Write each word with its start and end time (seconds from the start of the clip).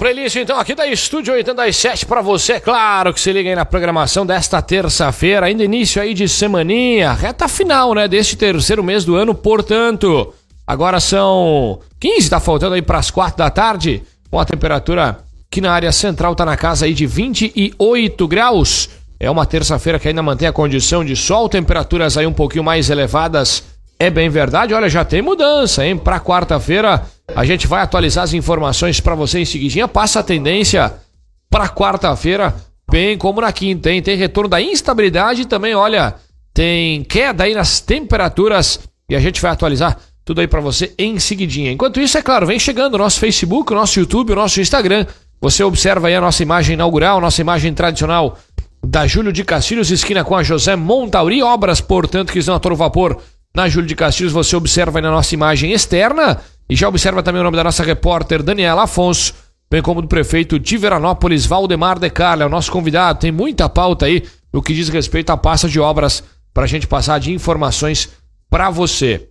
É 0.00 0.02
playlist 0.02 0.36
então 0.36 0.58
aqui 0.58 0.74
da 0.74 0.86
Estúdio 0.86 1.34
87 1.34 2.06
para 2.06 2.22
você, 2.22 2.58
claro 2.58 3.12
que 3.12 3.20
se 3.20 3.30
liga 3.30 3.50
aí 3.50 3.54
na 3.54 3.66
programação 3.66 4.24
desta 4.24 4.62
terça-feira, 4.62 5.44
ainda 5.44 5.62
início 5.62 6.00
aí 6.00 6.14
de 6.14 6.26
semaninha, 6.26 7.12
reta 7.12 7.46
final, 7.46 7.94
né, 7.94 8.08
deste 8.08 8.34
terceiro 8.34 8.82
mês 8.82 9.04
do 9.04 9.14
ano, 9.14 9.34
portanto, 9.34 10.32
agora 10.66 11.00
são 11.00 11.80
15, 12.00 12.30
tá 12.30 12.40
faltando 12.40 12.76
aí 12.76 12.80
para 12.80 12.96
as 12.96 13.10
4 13.10 13.36
da 13.36 13.50
tarde, 13.50 14.02
com 14.30 14.40
a 14.40 14.44
temperatura 14.46 15.18
que 15.50 15.60
na 15.60 15.70
área 15.70 15.92
central 15.92 16.34
tá 16.34 16.46
na 16.46 16.56
casa 16.56 16.86
aí 16.86 16.94
de 16.94 17.04
28 17.04 18.26
graus. 18.26 18.88
É 19.20 19.30
uma 19.30 19.44
terça-feira 19.44 19.98
que 19.98 20.08
ainda 20.08 20.22
mantém 20.22 20.48
a 20.48 20.52
condição 20.52 21.04
de 21.04 21.14
sol, 21.14 21.46
temperaturas 21.46 22.16
aí 22.16 22.26
um 22.26 22.32
pouquinho 22.32 22.64
mais 22.64 22.88
elevadas. 22.88 23.64
É 23.98 24.08
bem 24.08 24.30
verdade, 24.30 24.72
olha, 24.72 24.88
já 24.88 25.04
tem 25.04 25.20
mudança, 25.20 25.84
hein? 25.84 25.94
Para 25.94 26.18
quarta-feira 26.18 27.02
a 27.34 27.44
gente 27.44 27.66
vai 27.66 27.82
atualizar 27.82 28.24
as 28.24 28.32
informações 28.32 29.00
para 29.00 29.14
você 29.14 29.40
em 29.40 29.44
seguidinha. 29.44 29.88
Passa 29.88 30.20
a 30.20 30.22
tendência 30.22 30.92
para 31.48 31.68
quarta-feira, 31.68 32.54
bem 32.90 33.18
como 33.18 33.40
na 33.40 33.52
quinta, 33.52 33.90
hein? 33.90 34.02
Tem 34.02 34.16
retorno 34.16 34.48
da 34.48 34.60
instabilidade 34.60 35.46
também, 35.46 35.74
olha, 35.74 36.14
tem 36.54 37.02
queda 37.04 37.44
aí 37.44 37.54
nas 37.54 37.80
temperaturas 37.80 38.80
e 39.08 39.16
a 39.16 39.20
gente 39.20 39.40
vai 39.40 39.50
atualizar 39.50 39.98
tudo 40.24 40.40
aí 40.40 40.46
para 40.46 40.60
você 40.60 40.94
em 40.98 41.18
seguidinha. 41.18 41.72
Enquanto 41.72 42.00
isso, 42.00 42.16
é 42.16 42.22
claro, 42.22 42.46
vem 42.46 42.58
chegando 42.58 42.94
o 42.94 42.98
nosso 42.98 43.18
Facebook, 43.18 43.72
o 43.72 43.76
nosso 43.76 43.98
YouTube, 43.98 44.32
o 44.32 44.36
nosso 44.36 44.60
Instagram. 44.60 45.06
Você 45.40 45.64
observa 45.64 46.08
aí 46.08 46.14
a 46.14 46.20
nossa 46.20 46.42
imagem 46.42 46.74
inaugural, 46.74 47.18
a 47.18 47.20
nossa 47.20 47.40
imagem 47.40 47.72
tradicional 47.74 48.38
da 48.84 49.06
Júlio 49.06 49.32
de 49.32 49.44
Castilhos, 49.44 49.90
esquina 49.90 50.22
com 50.22 50.36
a 50.36 50.42
José 50.42 50.76
Montauri, 50.76 51.42
obras, 51.42 51.80
portanto, 51.80 52.32
que 52.32 52.38
estão 52.38 52.54
a 52.54 52.60
todo 52.60 52.76
vapor 52.76 53.20
na 53.54 53.68
Júlio 53.68 53.88
de 53.88 53.96
Castilhos. 53.96 54.32
Você 54.32 54.54
observa 54.54 54.98
aí 54.98 55.02
na 55.02 55.10
nossa 55.10 55.34
imagem 55.34 55.72
externa 55.72 56.40
e 56.70 56.76
já 56.76 56.88
observa 56.88 57.20
também 57.20 57.40
o 57.40 57.44
nome 57.44 57.56
da 57.56 57.64
nossa 57.64 57.82
repórter 57.82 58.44
Daniela 58.44 58.84
Afonso, 58.84 59.34
bem 59.68 59.82
como 59.82 60.00
do 60.00 60.06
prefeito 60.06 60.56
de 60.56 60.76
Veranópolis, 60.78 61.44
Valdemar 61.44 61.98
de 61.98 62.08
Carla, 62.08 62.44
é 62.44 62.46
o 62.46 62.48
nosso 62.48 62.70
convidado. 62.70 63.18
Tem 63.18 63.32
muita 63.32 63.68
pauta 63.68 64.06
aí 64.06 64.22
no 64.52 64.62
que 64.62 64.72
diz 64.72 64.88
respeito 64.88 65.30
à 65.30 65.36
pasta 65.36 65.68
de 65.68 65.80
obras 65.80 66.22
para 66.54 66.62
a 66.62 66.66
gente 66.68 66.86
passar 66.86 67.18
de 67.18 67.32
informações 67.32 68.08
para 68.48 68.70
você. 68.70 69.28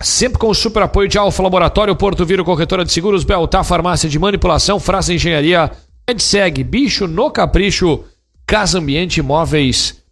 Sempre 0.00 0.40
com 0.40 0.48
o 0.48 0.54
super 0.54 0.82
apoio 0.82 1.08
de 1.08 1.16
Alfa 1.16 1.42
Laboratório, 1.44 1.94
Porto 1.94 2.26
Viro, 2.26 2.44
Corretora 2.44 2.84
de 2.84 2.92
Seguros, 2.92 3.22
Beltar, 3.22 3.62
Farmácia 3.64 4.08
de 4.08 4.18
Manipulação, 4.18 4.80
Frasa 4.80 5.14
Engenharia, 5.14 5.70
EdSeg, 6.08 6.64
Bicho 6.64 7.06
no 7.06 7.30
Capricho, 7.30 8.02
Casa 8.44 8.78
Ambiente, 8.78 9.22
Móveis 9.22 10.02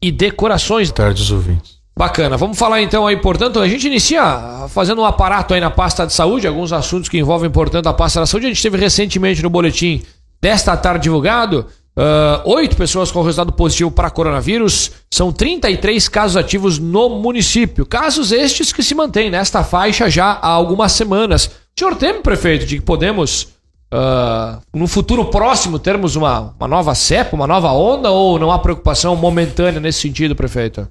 e 0.00 0.10
Decorações. 0.10 0.90
Boa 0.90 0.96
tarde, 0.96 1.32
ouvintes. 1.32 1.81
Bacana, 1.96 2.36
vamos 2.36 2.58
falar 2.58 2.80
então 2.80 3.06
aí, 3.06 3.16
portanto, 3.16 3.60
a 3.60 3.68
gente 3.68 3.86
inicia 3.86 4.66
fazendo 4.70 5.02
um 5.02 5.04
aparato 5.04 5.52
aí 5.52 5.60
na 5.60 5.70
pasta 5.70 6.06
de 6.06 6.12
saúde, 6.12 6.46
alguns 6.46 6.72
assuntos 6.72 7.08
que 7.08 7.18
envolvem, 7.18 7.50
portanto, 7.50 7.86
a 7.86 7.92
pasta 7.92 8.20
da 8.20 8.26
saúde. 8.26 8.46
A 8.46 8.48
gente 8.48 8.62
teve 8.62 8.78
recentemente 8.78 9.42
no 9.42 9.50
boletim 9.50 10.02
desta 10.40 10.76
tarde 10.76 11.04
divulgado 11.04 11.66
uh, 11.96 12.50
oito 12.50 12.76
pessoas 12.76 13.10
com 13.10 13.22
resultado 13.22 13.52
positivo 13.52 13.90
para 13.90 14.10
coronavírus, 14.10 14.92
são 15.10 15.32
33 15.32 16.08
casos 16.08 16.36
ativos 16.36 16.78
no 16.78 17.08
município. 17.08 17.86
Casos 17.86 18.32
estes 18.32 18.72
que 18.72 18.82
se 18.82 18.94
mantêm 18.94 19.30
nesta 19.30 19.62
faixa 19.62 20.08
já 20.08 20.32
há 20.32 20.48
algumas 20.48 20.92
semanas. 20.92 21.46
O 21.46 21.78
senhor 21.78 21.94
teme, 21.96 22.20
prefeito, 22.20 22.66
de 22.66 22.76
que 22.76 22.82
podemos, 22.82 23.48
uh, 23.92 24.60
no 24.74 24.86
futuro 24.86 25.26
próximo, 25.26 25.78
termos 25.78 26.16
uma, 26.16 26.54
uma 26.58 26.68
nova 26.68 26.94
cepa, 26.94 27.36
uma 27.36 27.46
nova 27.46 27.72
onda, 27.72 28.10
ou 28.10 28.38
não 28.38 28.50
há 28.50 28.58
preocupação 28.58 29.14
momentânea 29.16 29.80
nesse 29.80 30.00
sentido, 30.00 30.34
prefeito? 30.34 30.88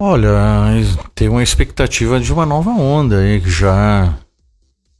Olha, 0.00 0.30
tem 1.12 1.28
uma 1.28 1.42
expectativa 1.42 2.20
de 2.20 2.32
uma 2.32 2.46
nova 2.46 2.70
onda 2.70 3.18
aí 3.18 3.40
que 3.40 3.50
já 3.50 4.16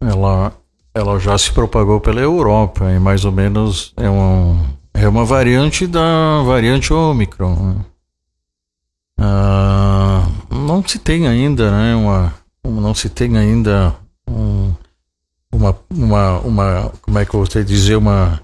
ela, 0.01 0.53
ela 0.93 1.21
já 1.21 1.39
se 1.39 1.53
propagou 1.53 2.01
pela 2.01 2.21
Europa 2.21 2.91
e 2.91 2.99
mais 2.99 3.25
ou 3.25 3.31
menos 3.31 3.93
é, 3.97 4.11
um, 4.11 4.61
é 4.93 5.07
uma 5.07 5.25
variante 5.25 5.87
da 5.87 6.43
variante 6.45 6.93
Omicron. 6.93 7.55
Né? 7.55 7.85
Ah, 9.21 10.27
não 10.51 10.83
se 10.87 10.99
tem 10.99 11.29
ainda, 11.29 11.71
né? 11.71 11.95
Uma, 11.95 12.35
não 12.65 12.93
se 12.93 13.09
tem 13.09 13.37
ainda 13.37 13.95
um, 14.29 14.73
uma, 15.53 15.79
uma, 15.91 16.39
uma, 16.41 16.93
como 17.03 17.19
é 17.21 17.25
que 17.25 17.35
eu 17.35 17.45
vou 17.45 17.65
dizer, 17.65 17.97
uma 17.97 18.41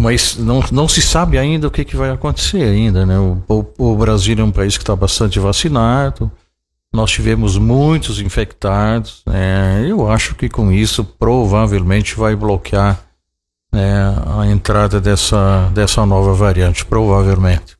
mas 0.00 0.36
não, 0.36 0.64
não 0.72 0.88
se 0.88 1.02
sabe 1.02 1.38
ainda 1.38 1.68
o 1.68 1.70
que, 1.70 1.84
que 1.84 1.96
vai 1.96 2.10
acontecer 2.10 2.62
ainda, 2.62 3.04
né? 3.04 3.18
O, 3.18 3.42
o, 3.48 3.92
o 3.92 3.96
Brasil 3.96 4.36
é 4.38 4.42
um 4.42 4.50
país 4.50 4.76
que 4.76 4.82
está 4.82 4.96
bastante 4.96 5.38
vacinado, 5.38 6.30
nós 6.92 7.10
tivemos 7.10 7.56
muitos 7.56 8.20
infectados, 8.20 9.22
né? 9.24 9.86
eu 9.86 10.10
acho 10.10 10.34
que 10.34 10.48
com 10.48 10.72
isso 10.72 11.04
provavelmente 11.04 12.16
vai 12.16 12.34
bloquear 12.34 13.00
né, 13.72 13.94
a 14.38 14.46
entrada 14.46 15.00
dessa, 15.00 15.70
dessa 15.72 16.04
nova 16.04 16.34
variante, 16.34 16.84
provavelmente. 16.84 17.76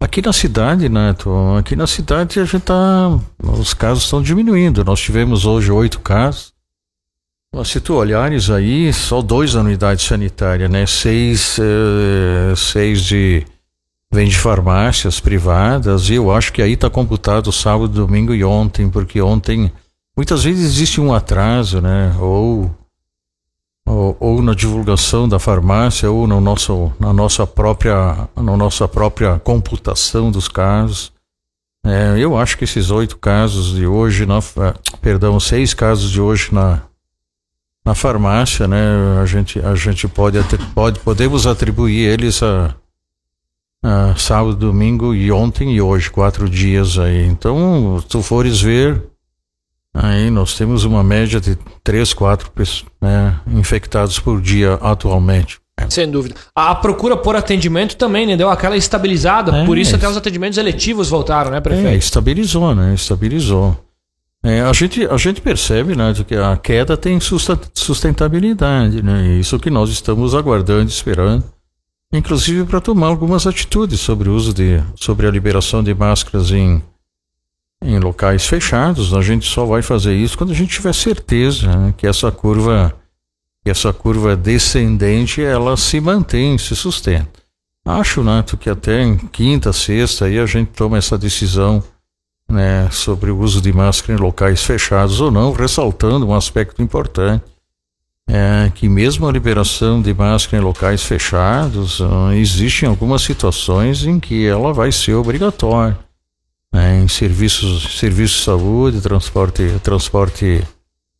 Aqui 0.00 0.22
na 0.22 0.32
cidade, 0.32 0.88
Neto, 0.88 1.30
aqui 1.58 1.76
na 1.76 1.86
cidade 1.86 2.40
a 2.40 2.44
gente 2.44 2.62
tá, 2.62 3.18
os 3.38 3.74
casos 3.74 4.04
estão 4.04 4.22
diminuindo. 4.22 4.82
Nós 4.82 4.98
tivemos 4.98 5.44
hoje 5.44 5.70
oito 5.70 6.00
casos, 6.00 6.54
se 7.64 7.80
tu 7.80 7.94
olhares 7.94 8.48
aí, 8.48 8.92
só 8.92 9.20
dois 9.20 9.54
na 9.54 9.60
unidade 9.60 10.02
sanitária, 10.02 10.68
né? 10.68 10.86
Seis, 10.86 11.58
eh, 11.58 12.54
seis 12.56 13.02
de 13.02 13.44
vem 14.12 14.28
de 14.28 14.38
farmácias 14.38 15.20
privadas 15.20 16.08
e 16.10 16.14
eu 16.14 16.32
acho 16.32 16.52
que 16.52 16.62
aí 16.62 16.72
está 16.72 16.90
computado 16.90 17.52
sábado, 17.52 17.88
domingo 17.88 18.34
e 18.34 18.42
ontem, 18.44 18.88
porque 18.88 19.20
ontem 19.20 19.72
muitas 20.16 20.44
vezes 20.44 20.64
existe 20.64 21.00
um 21.00 21.12
atraso, 21.12 21.80
né? 21.80 22.14
Ou, 22.18 22.70
ou, 23.86 24.16
ou 24.20 24.42
na 24.42 24.54
divulgação 24.54 25.28
da 25.28 25.38
farmácia 25.38 26.10
ou 26.10 26.26
no 26.26 26.40
nosso, 26.40 26.92
na 26.98 27.12
nossa 27.12 27.46
própria, 27.46 28.28
na 28.36 28.56
nossa 28.56 28.88
própria 28.88 29.38
computação 29.40 30.30
dos 30.30 30.48
casos. 30.48 31.12
É, 31.84 32.14
eu 32.18 32.36
acho 32.36 32.58
que 32.58 32.64
esses 32.64 32.90
oito 32.90 33.16
casos 33.16 33.74
de 33.74 33.86
hoje, 33.86 34.26
na, 34.26 34.38
eh, 34.38 34.74
perdão, 35.00 35.40
seis 35.40 35.72
casos 35.72 36.10
de 36.10 36.20
hoje 36.20 36.52
na 36.52 36.82
na 37.84 37.94
farmácia, 37.94 38.68
né? 38.68 38.78
A 39.20 39.26
gente, 39.26 39.58
a 39.60 39.74
gente 39.74 40.06
pode, 40.06 40.38
pode 40.74 41.00
podemos 41.00 41.46
atribuir 41.46 42.06
eles 42.06 42.42
a, 42.42 42.74
a, 43.82 44.14
sábado, 44.16 44.54
domingo 44.54 45.14
e 45.14 45.32
ontem 45.32 45.74
e 45.74 45.80
hoje, 45.80 46.10
quatro 46.10 46.48
dias 46.48 46.98
aí. 46.98 47.26
Então, 47.26 47.98
se 48.00 48.06
tu 48.06 48.22
fores 48.22 48.60
ver, 48.60 49.02
aí 49.94 50.30
nós 50.30 50.56
temos 50.56 50.84
uma 50.84 51.02
média 51.02 51.40
de 51.40 51.56
três, 51.82 52.12
quatro 52.12 52.50
né, 53.00 53.40
infectados 53.46 54.18
por 54.18 54.40
dia 54.40 54.74
atualmente. 54.74 55.60
Sem 55.88 56.10
dúvida. 56.10 56.34
A 56.54 56.74
procura 56.74 57.16
por 57.16 57.34
atendimento 57.34 57.96
também, 57.96 58.26
né? 58.26 58.36
Deu 58.36 58.50
aquela 58.50 58.76
estabilizada. 58.76 59.56
É, 59.56 59.64
por 59.64 59.78
isso 59.78 59.96
até 59.96 60.06
os 60.06 60.14
atendimentos 60.14 60.58
eletivos 60.58 61.08
voltaram, 61.08 61.50
né, 61.50 61.58
prefeito? 61.58 61.88
É, 61.88 61.96
estabilizou, 61.96 62.74
né? 62.74 62.92
Estabilizou. 62.92 63.78
É, 64.42 64.62
a, 64.62 64.72
gente, 64.72 65.04
a 65.06 65.16
gente 65.18 65.42
percebe 65.42 65.94
né, 65.94 66.14
que 66.26 66.34
a 66.34 66.56
queda 66.56 66.96
tem 66.96 67.18
sustentabilidade, 67.20 69.02
né? 69.02 69.38
Isso 69.38 69.58
que 69.58 69.68
nós 69.68 69.90
estamos 69.90 70.34
aguardando, 70.34 70.88
esperando, 70.88 71.44
inclusive 72.10 72.64
para 72.64 72.80
tomar 72.80 73.08
algumas 73.08 73.46
atitudes 73.46 74.00
sobre 74.00 74.30
o 74.30 74.34
uso 74.34 74.54
de, 74.54 74.82
sobre 74.96 75.26
a 75.26 75.30
liberação 75.30 75.82
de 75.82 75.94
máscaras 75.94 76.50
em, 76.52 76.82
em 77.84 77.98
locais 77.98 78.46
fechados. 78.46 79.12
A 79.12 79.20
gente 79.20 79.46
só 79.46 79.66
vai 79.66 79.82
fazer 79.82 80.16
isso 80.16 80.38
quando 80.38 80.52
a 80.52 80.56
gente 80.56 80.72
tiver 80.72 80.94
certeza 80.94 81.76
né, 81.76 81.94
que 81.94 82.06
essa 82.06 82.32
curva, 82.32 82.94
que 83.62 83.70
essa 83.70 83.92
curva 83.92 84.34
descendente, 84.34 85.42
ela 85.42 85.76
se 85.76 86.00
mantém, 86.00 86.56
se 86.56 86.74
sustenta. 86.74 87.40
Acho, 87.84 88.22
Nato, 88.22 88.56
que 88.56 88.70
até 88.70 89.02
em 89.02 89.18
quinta, 89.18 89.70
sexta 89.70 90.24
aí 90.24 90.38
a 90.38 90.46
gente 90.46 90.68
toma 90.68 90.96
essa 90.96 91.18
decisão 91.18 91.82
né, 92.50 92.88
sobre 92.90 93.30
o 93.30 93.38
uso 93.38 93.60
de 93.60 93.72
máscara 93.72 94.18
em 94.18 94.20
locais 94.20 94.62
fechados 94.62 95.20
ou 95.20 95.30
não, 95.30 95.52
ressaltando 95.52 96.26
um 96.26 96.34
aspecto 96.34 96.82
importante, 96.82 97.44
é 98.28 98.70
que 98.74 98.88
mesmo 98.88 99.26
a 99.26 99.32
liberação 99.32 100.02
de 100.02 100.12
máscara 100.12 100.62
em 100.62 100.64
locais 100.64 101.02
fechados, 101.02 102.00
uh, 102.00 102.32
existem 102.32 102.88
algumas 102.88 103.22
situações 103.22 104.04
em 104.04 104.20
que 104.20 104.46
ela 104.46 104.72
vai 104.72 104.92
ser 104.92 105.14
obrigatória. 105.14 105.98
Né, 106.72 107.00
em 107.00 107.08
serviços, 107.08 107.98
serviços 107.98 108.38
de 108.38 108.44
saúde, 108.44 109.00
transporte, 109.00 109.80
transporte, 109.82 110.62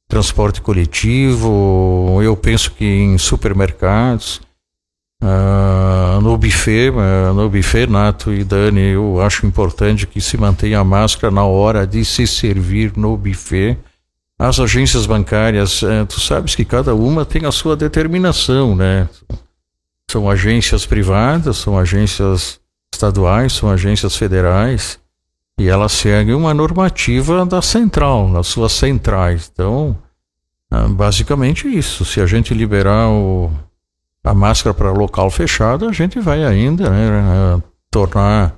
transporte 0.09 0.61
coletivo, 0.61 2.21
eu 2.23 2.37
penso 2.37 2.71
que 2.71 2.85
em 2.85 3.19
supermercados, 3.19 4.41
Uh, 5.23 6.19
no 6.23 6.39
buffet, 6.39 6.89
uh, 6.89 7.35
no 7.35 7.51
buffet, 7.51 7.87
Nato 7.87 8.33
e 8.33 8.43
Dani, 8.43 8.93
eu 8.93 9.21
acho 9.21 9.45
importante 9.45 10.07
que 10.07 10.19
se 10.19 10.39
mantenha 10.39 10.81
a 10.81 10.85
máscara 10.85 11.31
na 11.31 11.45
hora 11.45 11.87
de 11.87 12.03
se 12.07 12.27
servir 12.27 12.97
no 12.97 13.19
buffet. 13.19 13.77
As 14.39 14.59
agências 14.59 15.05
bancárias, 15.05 15.83
uh, 15.83 16.07
tu 16.09 16.19
sabes 16.19 16.55
que 16.55 16.65
cada 16.65 16.95
uma 16.95 17.27
tem 17.27 17.45
a 17.45 17.53
sua 17.53 17.77
determinação, 17.77 18.75
né? 18.75 19.07
São 20.11 20.29
agências 20.29 20.87
privadas, 20.87 21.59
são 21.59 21.79
agências 21.79 22.59
estaduais, 22.93 23.53
são 23.53 23.71
agências 23.71 24.17
federais, 24.17 24.99
e 25.59 25.69
elas 25.69 25.93
seguem 25.93 26.35
uma 26.35 26.55
normativa 26.55 27.45
da 27.45 27.61
central, 27.61 28.27
nas 28.27 28.47
suas 28.47 28.73
centrais. 28.73 29.51
Então, 29.53 29.97
basicamente 30.91 31.69
isso. 31.69 32.07
Se 32.07 32.21
a 32.21 32.27
gente 32.27 32.55
liberar 32.55 33.09
o, 33.11 33.53
a 34.23 34.35
máscara 34.35 34.75
para 34.75 34.93
local 34.93 35.31
fechado, 35.31 35.89
a 35.89 35.93
gente 35.93 36.21
vai 36.21 36.45
ainda 36.45 36.91
né, 36.91 37.63
tornar 37.91 38.55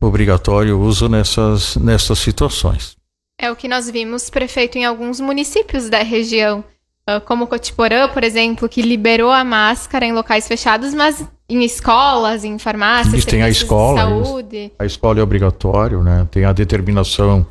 obrigatório 0.00 0.76
o 0.76 0.82
uso 0.82 1.08
nessas, 1.08 1.76
nessas 1.76 2.18
situações. 2.18 2.96
É 3.38 3.50
o 3.50 3.56
que 3.56 3.68
nós 3.68 3.90
vimos, 3.90 4.30
prefeito, 4.30 4.78
em 4.78 4.84
alguns 4.84 5.20
municípios 5.20 5.88
da 5.90 6.02
região, 6.02 6.64
ah, 7.06 7.20
como 7.20 7.46
Cotiporã, 7.46 8.08
por 8.08 8.24
exemplo, 8.24 8.68
que 8.68 8.82
liberou 8.82 9.30
a 9.30 9.44
máscara 9.44 10.04
em 10.04 10.12
locais 10.12 10.48
fechados, 10.48 10.92
mas 10.92 11.24
em 11.48 11.62
escolas, 11.62 12.44
em 12.44 12.58
farmácias, 12.58 13.24
tem 13.24 13.42
a 13.42 13.48
escola, 13.48 14.00
saúde. 14.00 14.72
A 14.78 14.84
escola 14.84 15.20
é 15.20 15.22
obrigatório, 15.22 16.02
né? 16.02 16.26
Tem 16.30 16.44
a 16.44 16.52
determinação 16.52 17.46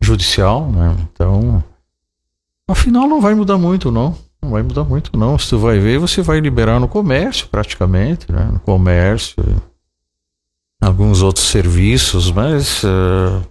judicial, 0.00 0.70
né? 0.70 0.96
Então, 1.12 1.64
afinal 2.68 3.08
não 3.08 3.20
vai 3.20 3.34
mudar 3.34 3.58
muito, 3.58 3.90
não. 3.90 4.16
Não 4.42 4.50
vai 4.50 4.62
mudar 4.62 4.84
muito, 4.84 5.16
não. 5.16 5.38
Se 5.38 5.50
tu 5.50 5.58
vai 5.58 5.78
ver, 5.78 5.98
você 5.98 6.22
vai 6.22 6.40
liberar 6.40 6.80
no 6.80 6.88
comércio, 6.88 7.46
praticamente, 7.48 8.30
né? 8.32 8.48
No 8.52 8.60
comércio, 8.60 9.36
alguns 10.80 11.22
outros 11.22 11.46
serviços, 11.46 12.30
mas 12.32 12.82
uh, 12.84 13.42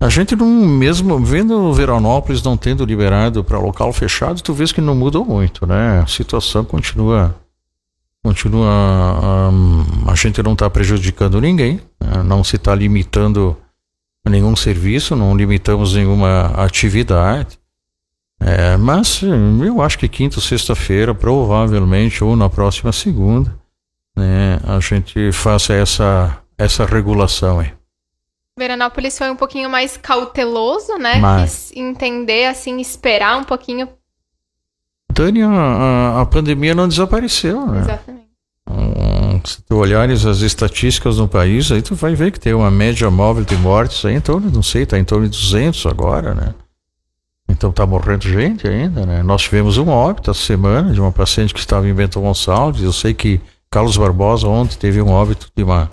a 0.00 0.08
gente 0.08 0.36
não, 0.36 0.46
mesmo 0.46 1.18
vendo 1.18 1.72
Veranópolis 1.72 2.42
não 2.42 2.56
tendo 2.56 2.84
liberado 2.84 3.42
para 3.42 3.58
local 3.58 3.92
fechado, 3.92 4.40
tu 4.40 4.52
vês 4.54 4.72
que 4.72 4.80
não 4.80 4.94
mudou 4.94 5.24
muito, 5.24 5.66
né? 5.66 6.00
A 6.00 6.06
situação 6.06 6.64
continua, 6.64 7.34
continua, 8.22 9.50
um, 9.52 10.10
a 10.10 10.14
gente 10.14 10.42
não 10.42 10.52
está 10.52 10.70
prejudicando 10.70 11.40
ninguém, 11.40 11.80
né? 12.00 12.22
não 12.24 12.42
se 12.44 12.56
está 12.56 12.74
limitando 12.74 13.56
nenhum 14.28 14.54
serviço, 14.54 15.16
não 15.16 15.36
limitamos 15.36 15.94
nenhuma 15.94 16.46
atividade. 16.56 17.58
É, 18.44 18.76
mas 18.76 19.20
eu 19.22 19.80
acho 19.80 19.98
que 19.98 20.08
quinta 20.08 20.36
ou 20.36 20.42
sexta-feira, 20.42 21.14
provavelmente, 21.14 22.24
ou 22.24 22.34
na 22.34 22.50
próxima 22.50 22.92
segunda, 22.92 23.54
né, 24.16 24.58
a 24.64 24.80
gente 24.80 25.30
faça 25.32 25.72
essa, 25.72 26.38
essa 26.58 26.84
regulação 26.84 27.60
aí. 27.60 27.72
Veranópolis 28.58 29.16
foi 29.16 29.30
um 29.30 29.36
pouquinho 29.36 29.70
mais 29.70 29.96
cauteloso, 29.96 30.98
né? 30.98 31.16
Mas... 31.16 31.70
Quis 31.70 31.76
entender, 31.76 32.46
assim, 32.46 32.80
esperar 32.80 33.38
um 33.38 33.44
pouquinho. 33.44 33.88
Dani, 35.10 35.42
a, 35.42 35.48
a, 35.48 36.20
a 36.22 36.26
pandemia 36.26 36.74
não 36.74 36.88
desapareceu, 36.88 37.66
né? 37.66 37.80
Exatamente. 37.80 38.22
Hum, 38.68 39.40
se 39.44 39.62
tu 39.62 39.76
olhares 39.76 40.24
as 40.24 40.40
estatísticas 40.40 41.18
no 41.18 41.28
país, 41.28 41.72
aí 41.72 41.82
tu 41.82 41.94
vai 41.94 42.14
ver 42.14 42.30
que 42.30 42.40
tem 42.40 42.54
uma 42.54 42.70
média 42.70 43.10
móvel 43.10 43.44
de 43.44 43.56
mortes 43.56 44.04
aí 44.04 44.14
em 44.14 44.20
torno, 44.20 44.50
não 44.50 44.62
sei, 44.62 44.86
tá 44.86 44.98
em 44.98 45.04
torno 45.04 45.28
de 45.28 45.38
200 45.38 45.86
agora, 45.86 46.34
né? 46.34 46.54
Então 47.52 47.68
está 47.68 47.86
morrendo 47.86 48.26
gente 48.26 48.66
ainda, 48.66 49.04
né? 49.04 49.22
Nós 49.22 49.42
tivemos 49.42 49.76
um 49.76 49.88
óbito 49.88 50.30
essa 50.30 50.40
semana 50.40 50.92
de 50.92 51.00
uma 51.00 51.12
paciente 51.12 51.52
que 51.52 51.60
estava 51.60 51.86
em 51.86 51.92
Bento 51.92 52.18
Gonçalves. 52.18 52.82
Eu 52.82 52.92
sei 52.92 53.12
que 53.12 53.40
Carlos 53.70 53.96
Barbosa 53.96 54.48
ontem 54.48 54.76
teve 54.78 55.02
um 55.02 55.10
óbito 55.10 55.48
de 55.54 55.62
uma, 55.62 55.90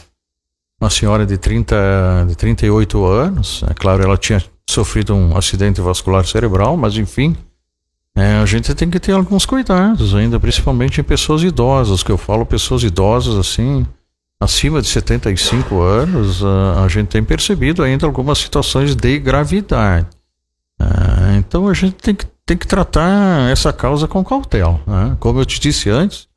uma 0.79 0.89
senhora 0.89 1.25
de, 1.25 1.37
30, 1.37 2.25
de 2.29 2.35
38 2.35 3.05
anos. 3.05 3.63
É 3.69 3.73
claro, 3.73 4.01
ela 4.01 4.17
tinha 4.17 4.41
sofrido 4.69 5.13
um 5.13 5.35
acidente 5.35 5.81
vascular 5.81 6.25
cerebral, 6.25 6.77
mas 6.77 6.95
enfim, 6.95 7.35
é, 8.15 8.37
a 8.37 8.45
gente 8.45 8.73
tem 8.73 8.89
que 8.89 8.99
ter 8.99 9.11
alguns 9.11 9.45
cuidados 9.45 10.15
ainda, 10.15 10.39
principalmente 10.39 11.01
em 11.01 11.03
pessoas 11.03 11.43
idosas, 11.43 12.03
que 12.03 12.11
eu 12.11 12.17
falo 12.17 12.45
pessoas 12.45 12.83
idosas 12.83 13.35
assim, 13.37 13.85
acima 14.39 14.81
de 14.81 14.87
75 14.87 15.81
anos, 15.81 16.43
a, 16.43 16.83
a 16.85 16.87
gente 16.87 17.07
tem 17.07 17.23
percebido 17.23 17.83
ainda 17.83 18.05
algumas 18.05 18.37
situações 18.37 18.95
de 18.95 19.19
gravidade. 19.19 20.07
Ah, 21.29 21.35
então 21.35 21.67
a 21.67 21.73
gente 21.73 21.93
tem 21.95 22.15
que, 22.15 22.25
tem 22.43 22.57
que 22.57 22.67
tratar 22.67 23.51
essa 23.51 23.71
causa 23.71 24.07
com 24.07 24.23
cautela. 24.23 24.81
Né? 24.87 25.15
Como 25.19 25.39
eu 25.39 25.45
te 25.45 25.59
disse 25.59 25.89
antes, 25.89 26.27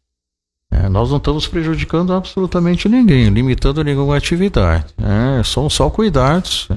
é, 0.70 0.88
nós 0.88 1.10
não 1.10 1.16
estamos 1.16 1.46
prejudicando 1.46 2.12
absolutamente 2.12 2.88
ninguém, 2.88 3.30
limitando 3.30 3.82
nenhuma 3.82 4.16
atividade. 4.16 4.86
É, 4.98 5.42
são 5.44 5.70
só 5.70 5.88
cuidados. 5.88 6.68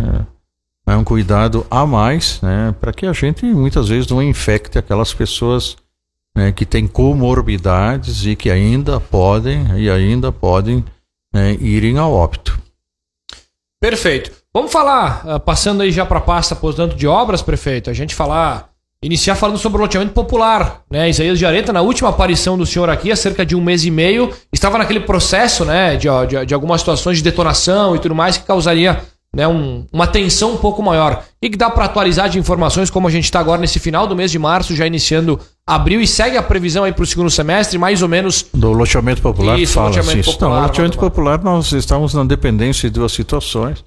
É, 0.88 0.94
é 0.94 0.95
um 0.95 1.03
cuidado 1.03 1.65
a 1.69 1.85
mais 1.85 2.39
né, 2.41 2.73
para 2.79 2.94
que 2.94 3.06
a 3.06 3.13
gente 3.13 3.45
muitas 3.45 3.89
vezes 3.89 4.07
não 4.07 4.21
infecte 4.21 4.77
aquelas 4.77 5.13
pessoas 5.13 5.75
né, 6.35 6.51
que 6.51 6.65
têm 6.65 6.88
comorbidades 6.88 8.25
e 8.25 8.35
que 8.35 8.51
ainda 8.51 9.00
podem 9.00 9.65
e 9.77 9.89
ainda 9.89 10.31
podem 10.31 10.85
né, 11.33 11.56
irem 11.56 11.97
ao 11.97 12.13
óbito. 12.13 12.57
Perfeito. 13.79 14.44
Vamos 14.55 14.71
falar, 14.71 15.21
uh, 15.25 15.37
passando 15.37 15.81
aí 15.81 15.91
já 15.91 16.05
para 16.05 16.19
a 16.19 16.21
pasta, 16.21 16.55
portanto, 16.55 16.95
de 16.95 17.05
obras, 17.05 17.41
prefeito, 17.41 17.89
a 17.89 17.93
gente 17.93 18.15
falar, 18.15 18.69
iniciar 19.03 19.35
falando 19.35 19.57
sobre 19.57 19.77
o 19.77 19.81
loteamento 19.81 20.13
popular, 20.13 20.79
né? 20.89 21.09
Isaías 21.09 21.37
de 21.37 21.45
Areta, 21.45 21.73
na 21.73 21.81
última 21.81 22.07
aparição 22.07 22.57
do 22.57 22.65
senhor 22.65 22.89
aqui, 22.89 23.11
há 23.11 23.17
cerca 23.17 23.45
de 23.45 23.53
um 23.53 23.59
mês 23.61 23.83
e 23.83 23.91
meio, 23.91 24.31
estava 24.53 24.77
naquele 24.77 25.01
processo, 25.01 25.65
né, 25.65 25.97
de, 25.97 26.07
de, 26.29 26.45
de 26.45 26.53
algumas 26.53 26.79
situações 26.79 27.17
de 27.17 27.23
detonação 27.25 27.97
e 27.97 27.99
tudo 27.99 28.15
mais 28.15 28.37
que 28.37 28.45
causaria 28.45 29.01
né, 29.35 29.45
um, 29.45 29.85
uma 29.91 30.07
tensão 30.07 30.53
um 30.53 30.57
pouco 30.57 30.81
maior. 30.81 31.25
E 31.41 31.49
que 31.49 31.57
dá 31.57 31.69
para 31.69 31.83
atualizar 31.83 32.29
de 32.29 32.39
informações 32.39 32.89
como 32.89 33.09
a 33.09 33.11
gente 33.11 33.25
está 33.25 33.41
agora 33.41 33.59
nesse 33.59 33.77
final 33.77 34.07
do 34.07 34.15
mês 34.15 34.31
de 34.31 34.39
março, 34.39 34.73
já 34.73 34.87
iniciando 34.87 35.37
abril 35.67 35.99
e 35.99 36.07
segue 36.07 36.37
a 36.37 36.41
previsão 36.41 36.85
aí 36.85 36.93
para 36.93 37.03
o 37.03 37.05
segundo 37.05 37.29
semestre, 37.29 37.77
mais 37.77 38.01
ou 38.01 38.07
menos. 38.07 38.45
Do 38.53 38.71
loteamento 38.71 39.21
popular, 39.21 39.59
Isso, 39.59 39.73
fala 39.73 39.89
loteamento. 39.89 40.31
Popular, 40.31 40.49
Não, 40.49 40.61
loteamento 40.61 40.97
popular, 40.97 41.43
nós 41.43 41.73
estamos 41.73 42.13
na 42.13 42.23
dependência 42.23 42.89
de 42.89 42.93
duas 42.93 43.11
situações 43.11 43.83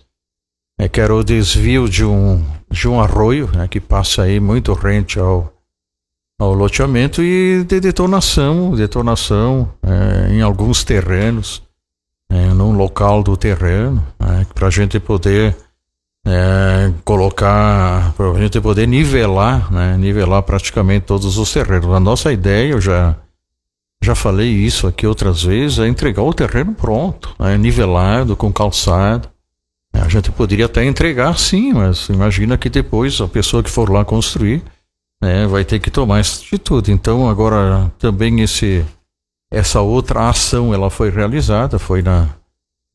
é, 0.79 0.89
que 0.89 1.01
era 1.01 1.15
o 1.15 1.25
desvio 1.25 1.89
de 1.89 2.05
um, 2.05 2.43
de 2.71 2.89
um 2.89 3.01
arroio, 3.01 3.51
né, 3.53 3.67
que 3.67 3.81
passa 3.81 4.23
aí 4.23 4.39
muito 4.39 4.73
rente 4.73 5.19
ao, 5.19 5.53
ao 6.39 6.55
loteamento 6.55 7.23
e 7.23 7.65
de 7.65 7.81
detonação, 7.81 8.75
detonação 8.77 9.69
é, 9.83 10.33
em 10.33 10.41
alguns 10.41 10.85
terrenos, 10.85 11.63
é, 12.31 12.47
num 12.55 12.77
local 12.77 13.23
do 13.23 13.37
terreno, 13.37 14.07
né, 14.21 14.47
para 14.55 14.69
a 14.69 14.71
gente 14.71 15.01
poder 15.01 15.57
é, 16.25 16.93
colocar, 17.05 18.13
para 18.13 18.31
a 18.31 18.41
gente 18.41 18.61
poder 18.61 18.87
nivelar, 18.87 19.73
né, 19.73 19.97
nivelar 19.97 20.43
praticamente 20.45 21.07
todos 21.07 21.37
os 21.39 21.53
terrenos. 21.53 21.93
A 21.93 21.99
nossa 21.99 22.33
ideia, 22.33 22.73
eu 22.73 22.81
já 22.81 23.17
já 24.01 24.15
falei 24.15 24.49
isso 24.49 24.87
aqui 24.87 25.09
outras 25.09 25.43
vezes, 25.43 25.81
é 25.81 25.89
entregar 25.89 26.23
o 26.23 26.33
terreno 26.33 26.73
pronto, 26.73 27.35
né, 27.37 27.59
nivelado, 27.59 28.37
com 28.37 28.53
calçado, 28.53 29.29
a 29.93 30.09
gente 30.09 30.31
poderia 30.31 30.67
até 30.67 30.85
entregar, 30.85 31.39
sim, 31.39 31.73
mas 31.73 32.09
imagina 32.09 32.57
que 32.57 32.69
depois 32.69 33.21
a 33.21 33.29
pessoa 33.29 33.63
que 33.63 33.71
for 33.71 33.91
lá 33.91 34.05
construir 34.05 34.63
né, 35.23 35.47
vai 35.47 35.65
ter 35.65 35.79
que 35.79 35.91
tomar 35.91 36.21
essa 36.21 36.41
atitude. 36.41 36.93
Então, 36.93 37.29
agora 37.29 37.91
também 37.99 38.41
esse, 38.41 38.85
essa 39.51 39.81
outra 39.81 40.29
ação 40.29 40.73
ela 40.73 40.91
foi 40.91 41.11
realizada, 41.11 41.79
foi 41.79 42.03
na 42.03 42.29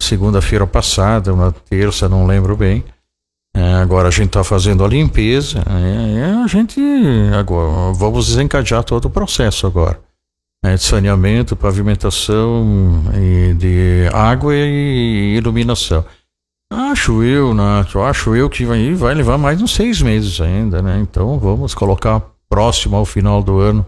segunda-feira 0.01 0.65
passada, 0.67 1.35
na 1.35 1.51
terça, 1.51 2.09
não 2.09 2.25
lembro 2.25 2.55
bem. 2.55 2.83
É, 3.55 3.73
agora 3.75 4.07
a 4.07 4.11
gente 4.11 4.27
está 4.27 4.43
fazendo 4.43 4.83
a 4.83 4.87
limpeza, 4.87 5.59
é, 5.59 6.43
a 6.43 6.47
gente 6.47 6.81
agora 7.37 7.93
vamos 7.93 8.27
desencadear 8.27 8.83
todo 8.83 9.05
o 9.05 9.11
processo 9.11 9.67
agora. 9.67 9.99
É, 10.65 10.75
de 10.75 10.81
saneamento, 10.81 11.57
pavimentação, 11.57 13.03
e 13.15 13.53
de 13.53 14.07
água 14.13 14.55
e 14.55 15.35
iluminação. 15.35 16.05
Acho 16.73 17.21
eu, 17.21 17.53
Nath, 17.53 17.95
acho 17.95 18.35
eu 18.35 18.49
que 18.49 18.65
vai, 18.65 18.95
vai 18.95 19.13
levar 19.13 19.37
mais 19.37 19.61
uns 19.61 19.75
seis 19.75 20.01
meses 20.01 20.41
ainda, 20.41 20.81
né? 20.81 20.99
Então 20.99 21.37
vamos 21.37 21.75
colocar 21.75 22.19
próximo 22.49 22.95
ao 22.95 23.05
final 23.05 23.43
do 23.43 23.59
ano. 23.59 23.85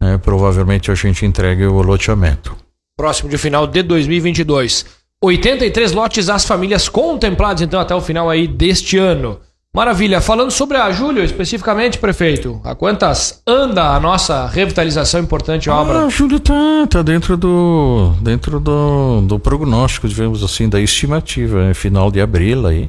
Né? 0.00 0.16
Provavelmente 0.16 0.90
a 0.90 0.94
gente 0.94 1.26
entregue 1.26 1.66
o 1.66 1.82
loteamento. 1.82 2.56
Próximo 2.96 3.28
de 3.28 3.36
final 3.36 3.66
de 3.66 3.82
2022. 3.82 4.86
83 5.22 5.92
lotes 5.92 6.30
às 6.30 6.46
famílias 6.46 6.88
contempladas 6.88 7.60
então 7.60 7.78
até 7.78 7.94
o 7.94 8.00
final 8.00 8.30
aí 8.30 8.48
deste 8.48 8.96
ano. 8.96 9.38
Maravilha. 9.76 10.22
Falando 10.22 10.50
sobre 10.50 10.78
a 10.78 10.90
Júlio, 10.90 11.22
especificamente, 11.22 11.98
prefeito, 11.98 12.58
a 12.64 12.74
quantas 12.74 13.42
anda 13.46 13.94
a 13.94 14.00
nossa 14.00 14.46
revitalização 14.46 15.20
importante 15.20 15.68
obra? 15.68 15.98
Ah, 15.98 16.06
a 16.06 16.08
Júlio 16.08 16.40
tá, 16.40 16.86
tá 16.88 17.02
dentro 17.02 17.36
do 17.36 18.14
dentro 18.22 18.58
do, 18.58 19.20
do 19.20 19.38
prognóstico, 19.38 20.08
digamos 20.08 20.42
assim, 20.42 20.66
da 20.66 20.80
estimativa, 20.80 21.66
né? 21.68 21.74
final 21.74 22.10
de 22.10 22.22
abril 22.22 22.66
aí. 22.66 22.88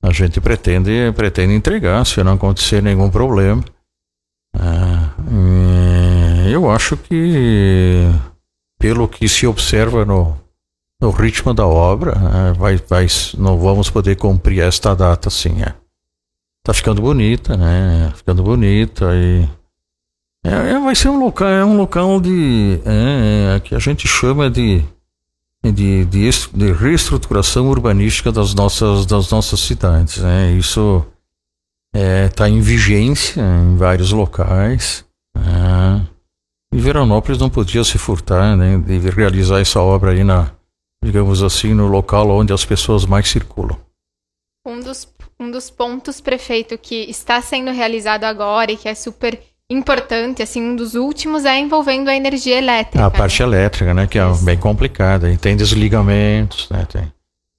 A 0.00 0.12
gente 0.12 0.40
pretende 0.40 1.12
pretende 1.16 1.52
entregar, 1.52 2.06
se 2.06 2.22
não 2.22 2.34
acontecer 2.34 2.80
nenhum 2.80 3.10
problema. 3.10 3.64
Ah, 4.56 5.14
eu 6.48 6.70
acho 6.70 6.96
que 6.96 8.04
pelo 8.78 9.08
que 9.08 9.28
se 9.28 9.48
observa 9.48 10.04
no, 10.04 10.36
no 11.02 11.10
ritmo 11.10 11.52
da 11.52 11.66
obra, 11.66 12.12
ah, 12.16 12.52
vai, 12.52 12.76
vai, 12.76 13.08
não 13.36 13.58
vamos 13.58 13.90
poder 13.90 14.14
cumprir 14.14 14.60
esta 14.60 14.94
data, 14.94 15.28
sim. 15.28 15.60
É 15.60 15.87
tá 16.68 16.74
ficando 16.74 17.00
bonita, 17.00 17.56
né? 17.56 18.12
Ficando 18.14 18.42
bonita 18.42 19.06
e 19.14 19.48
é, 20.44 20.72
é, 20.72 20.78
vai 20.78 20.94
ser 20.94 21.08
um 21.08 21.18
local, 21.18 21.48
é 21.48 21.64
um 21.64 21.78
local 21.78 22.20
de 22.20 22.78
é, 22.84 23.56
é, 23.56 23.60
que 23.60 23.74
a 23.74 23.78
gente 23.78 24.06
chama 24.06 24.50
de 24.50 24.84
de, 25.64 26.04
de, 26.04 26.30
de, 26.54 26.72
reestruturação 26.72 27.68
urbanística 27.68 28.30
das 28.30 28.54
nossas 28.54 29.06
das 29.06 29.30
nossas 29.30 29.60
cidades, 29.60 30.18
né? 30.18 30.52
Isso 30.52 31.06
está 31.94 32.46
é, 32.46 32.50
em 32.50 32.60
vigência 32.60 33.40
em 33.40 33.76
vários 33.78 34.12
locais. 34.12 35.06
É, 35.36 36.00
e 36.70 36.78
Veranópolis 36.78 37.40
não 37.40 37.48
podia 37.48 37.82
se 37.82 37.96
furtar 37.96 38.54
né, 38.58 38.76
de 38.76 39.08
realizar 39.08 39.58
essa 39.58 39.80
obra 39.80 40.10
aí 40.10 40.22
na, 40.22 40.50
digamos 41.02 41.42
assim, 41.42 41.72
no 41.72 41.86
local 41.86 42.28
onde 42.28 42.52
as 42.52 42.64
pessoas 42.64 43.06
mais 43.06 43.26
circulam. 43.26 43.78
Um 44.66 44.80
dos, 44.80 45.08
um 45.38 45.50
dos 45.50 45.70
pontos, 45.70 46.20
prefeito, 46.20 46.76
que 46.76 47.08
está 47.08 47.40
sendo 47.40 47.70
realizado 47.70 48.24
agora 48.24 48.72
e 48.72 48.76
que 48.76 48.88
é 48.88 48.94
super 48.94 49.40
importante, 49.70 50.42
assim, 50.42 50.62
um 50.62 50.74
dos 50.74 50.94
últimos 50.94 51.44
é 51.44 51.58
envolvendo 51.58 52.08
a 52.08 52.16
energia 52.16 52.56
elétrica. 52.56 53.04
A 53.04 53.10
parte 53.10 53.40
né? 53.42 53.48
elétrica, 53.48 53.94
né, 53.94 54.06
que 54.06 54.18
é 54.18 54.30
Isso. 54.30 54.44
bem 54.44 54.56
complicada. 54.56 55.30
E 55.30 55.36
tem 55.36 55.56
desligamentos, 55.56 56.68
né, 56.70 56.86
tem. 56.90 57.12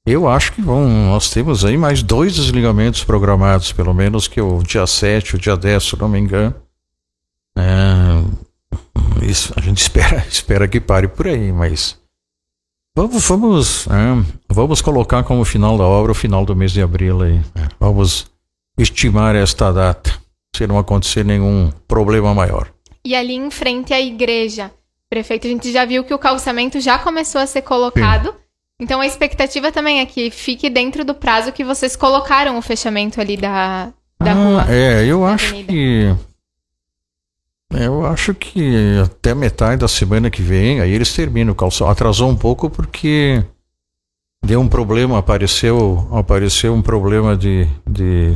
Eu 0.05 0.27
acho 0.27 0.53
que 0.53 0.61
bom, 0.61 0.87
nós 0.87 1.29
temos 1.29 1.63
aí 1.63 1.77
mais 1.77 2.01
dois 2.01 2.33
desligamentos 2.33 3.03
programados, 3.03 3.71
pelo 3.71 3.93
menos 3.93 4.27
que 4.27 4.41
o 4.41 4.63
dia 4.63 4.87
7, 4.87 5.35
o 5.35 5.39
dia 5.39 5.55
10, 5.55 5.83
se 5.83 5.99
não 5.99 6.09
me 6.09 6.17
engano. 6.17 6.55
É, 7.55 9.23
isso, 9.23 9.53
a 9.55 9.61
gente 9.61 9.77
espera, 9.81 10.25
espera 10.27 10.67
que 10.67 10.79
pare 10.79 11.07
por 11.07 11.27
aí, 11.27 11.51
mas 11.51 11.98
vamos, 12.95 13.27
vamos, 13.27 13.87
é, 13.87 14.25
vamos 14.49 14.81
colocar 14.81 15.23
como 15.23 15.43
final 15.45 15.77
da 15.77 15.85
obra 15.85 16.11
o 16.11 16.15
final 16.15 16.45
do 16.45 16.55
mês 16.55 16.71
de 16.71 16.81
abril 16.81 17.21
aí. 17.21 17.39
É, 17.55 17.67
vamos 17.79 18.27
estimar 18.77 19.35
esta 19.35 19.71
data 19.71 20.11
se 20.55 20.67
não 20.67 20.77
acontecer 20.77 21.23
nenhum 21.23 21.71
problema 21.87 22.33
maior. 22.33 22.69
E 23.05 23.15
ali 23.15 23.35
em 23.35 23.49
frente 23.49 23.93
à 23.93 23.99
igreja, 23.99 24.71
prefeito, 25.09 25.47
a 25.47 25.49
gente 25.49 25.71
já 25.71 25.85
viu 25.85 26.03
que 26.03 26.13
o 26.13 26.19
calçamento 26.19 26.79
já 26.79 26.99
começou 26.99 27.39
a 27.39 27.47
ser 27.47 27.61
colocado. 27.61 28.29
Sim. 28.29 28.35
Então 28.81 29.01
a 29.01 29.07
expectativa 29.07 29.71
também 29.71 29.99
é 29.99 30.05
que 30.05 30.31
fique 30.31 30.69
dentro 30.69 31.03
do 31.03 31.13
prazo 31.13 31.51
que 31.51 31.63
vocês 31.63 31.95
colocaram 31.95 32.57
o 32.57 32.61
fechamento 32.61 33.19
ali 33.19 33.35
da, 33.35 33.91
da 34.21 34.31
ah, 34.31 34.33
rua. 34.33 34.65
É, 34.69 35.05
eu 35.05 35.25
acho 35.25 35.53
que. 35.65 36.15
Eu 37.71 38.05
acho 38.05 38.33
que 38.33 38.97
até 39.03 39.33
metade 39.35 39.81
da 39.81 39.87
semana 39.87 40.29
que 40.29 40.41
vem, 40.41 40.81
aí 40.81 40.91
eles 40.91 41.13
terminam 41.13 41.53
o 41.53 41.55
calçamento. 41.55 41.91
Atrasou 41.91 42.29
um 42.29 42.35
pouco 42.35 42.69
porque 42.69 43.43
deu 44.43 44.59
um 44.59 44.67
problema, 44.67 45.19
apareceu, 45.19 46.07
apareceu 46.11 46.73
um 46.73 46.81
problema 46.81 47.37
de, 47.37 47.67
de 47.87 48.35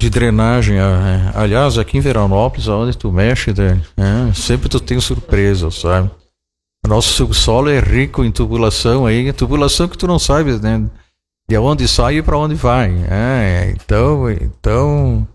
de 0.00 0.08
drenagem. 0.08 0.78
É, 0.78 1.30
aliás, 1.34 1.76
aqui 1.76 1.98
em 1.98 2.00
Veranópolis, 2.00 2.66
onde 2.66 2.96
tu 2.96 3.12
mexe, 3.12 3.52
né, 3.52 3.80
é, 3.98 4.32
sempre 4.32 4.68
tu 4.68 4.80
tem 4.80 4.98
surpresa, 4.98 5.70
sabe? 5.70 6.10
Nosso 6.88 7.10
subsolo 7.10 7.68
é 7.68 7.78
rico 7.78 8.24
em 8.24 8.32
tubulação 8.32 9.04
aí, 9.04 9.30
tubulação 9.34 9.86
que 9.86 9.98
tu 9.98 10.06
não 10.06 10.18
sabe, 10.18 10.58
né? 10.58 10.88
De 11.46 11.58
onde 11.58 11.86
sai 11.86 12.16
e 12.16 12.22
para 12.22 12.38
onde 12.38 12.54
vai. 12.54 12.90
É, 13.10 13.74
então, 13.76 14.30
então 14.30 15.28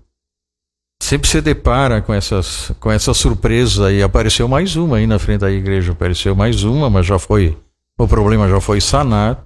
sempre 1.02 1.28
se 1.28 1.42
depara 1.42 2.02
com 2.02 2.14
essas 2.14 2.72
com 2.80 2.92
essas 2.92 3.18
surpresas 3.18 3.80
aí. 3.80 4.02
Apareceu 4.02 4.48
mais 4.48 4.76
uma 4.76 4.98
aí 4.98 5.08
na 5.08 5.20
frente 5.20 5.42
da 5.42 5.52
igreja, 5.52 5.92
apareceu 5.92 6.36
mais 6.36 6.64
uma, 6.64 6.90
mas 6.90 7.06
já 7.06 7.20
foi 7.20 7.58
o 7.98 8.08
problema 8.08 8.50
já 8.50 8.60
foi 8.60 8.82
sanado. 8.82 9.46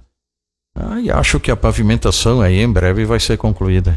Ah, 0.74 1.00
e 1.00 1.10
acho 1.10 1.40
que 1.40 1.50
a 1.50 1.56
pavimentação 1.56 2.40
aí 2.40 2.60
em 2.60 2.72
breve 2.72 3.04
vai 3.04 3.18
ser 3.18 3.36
concluída. 3.36 3.96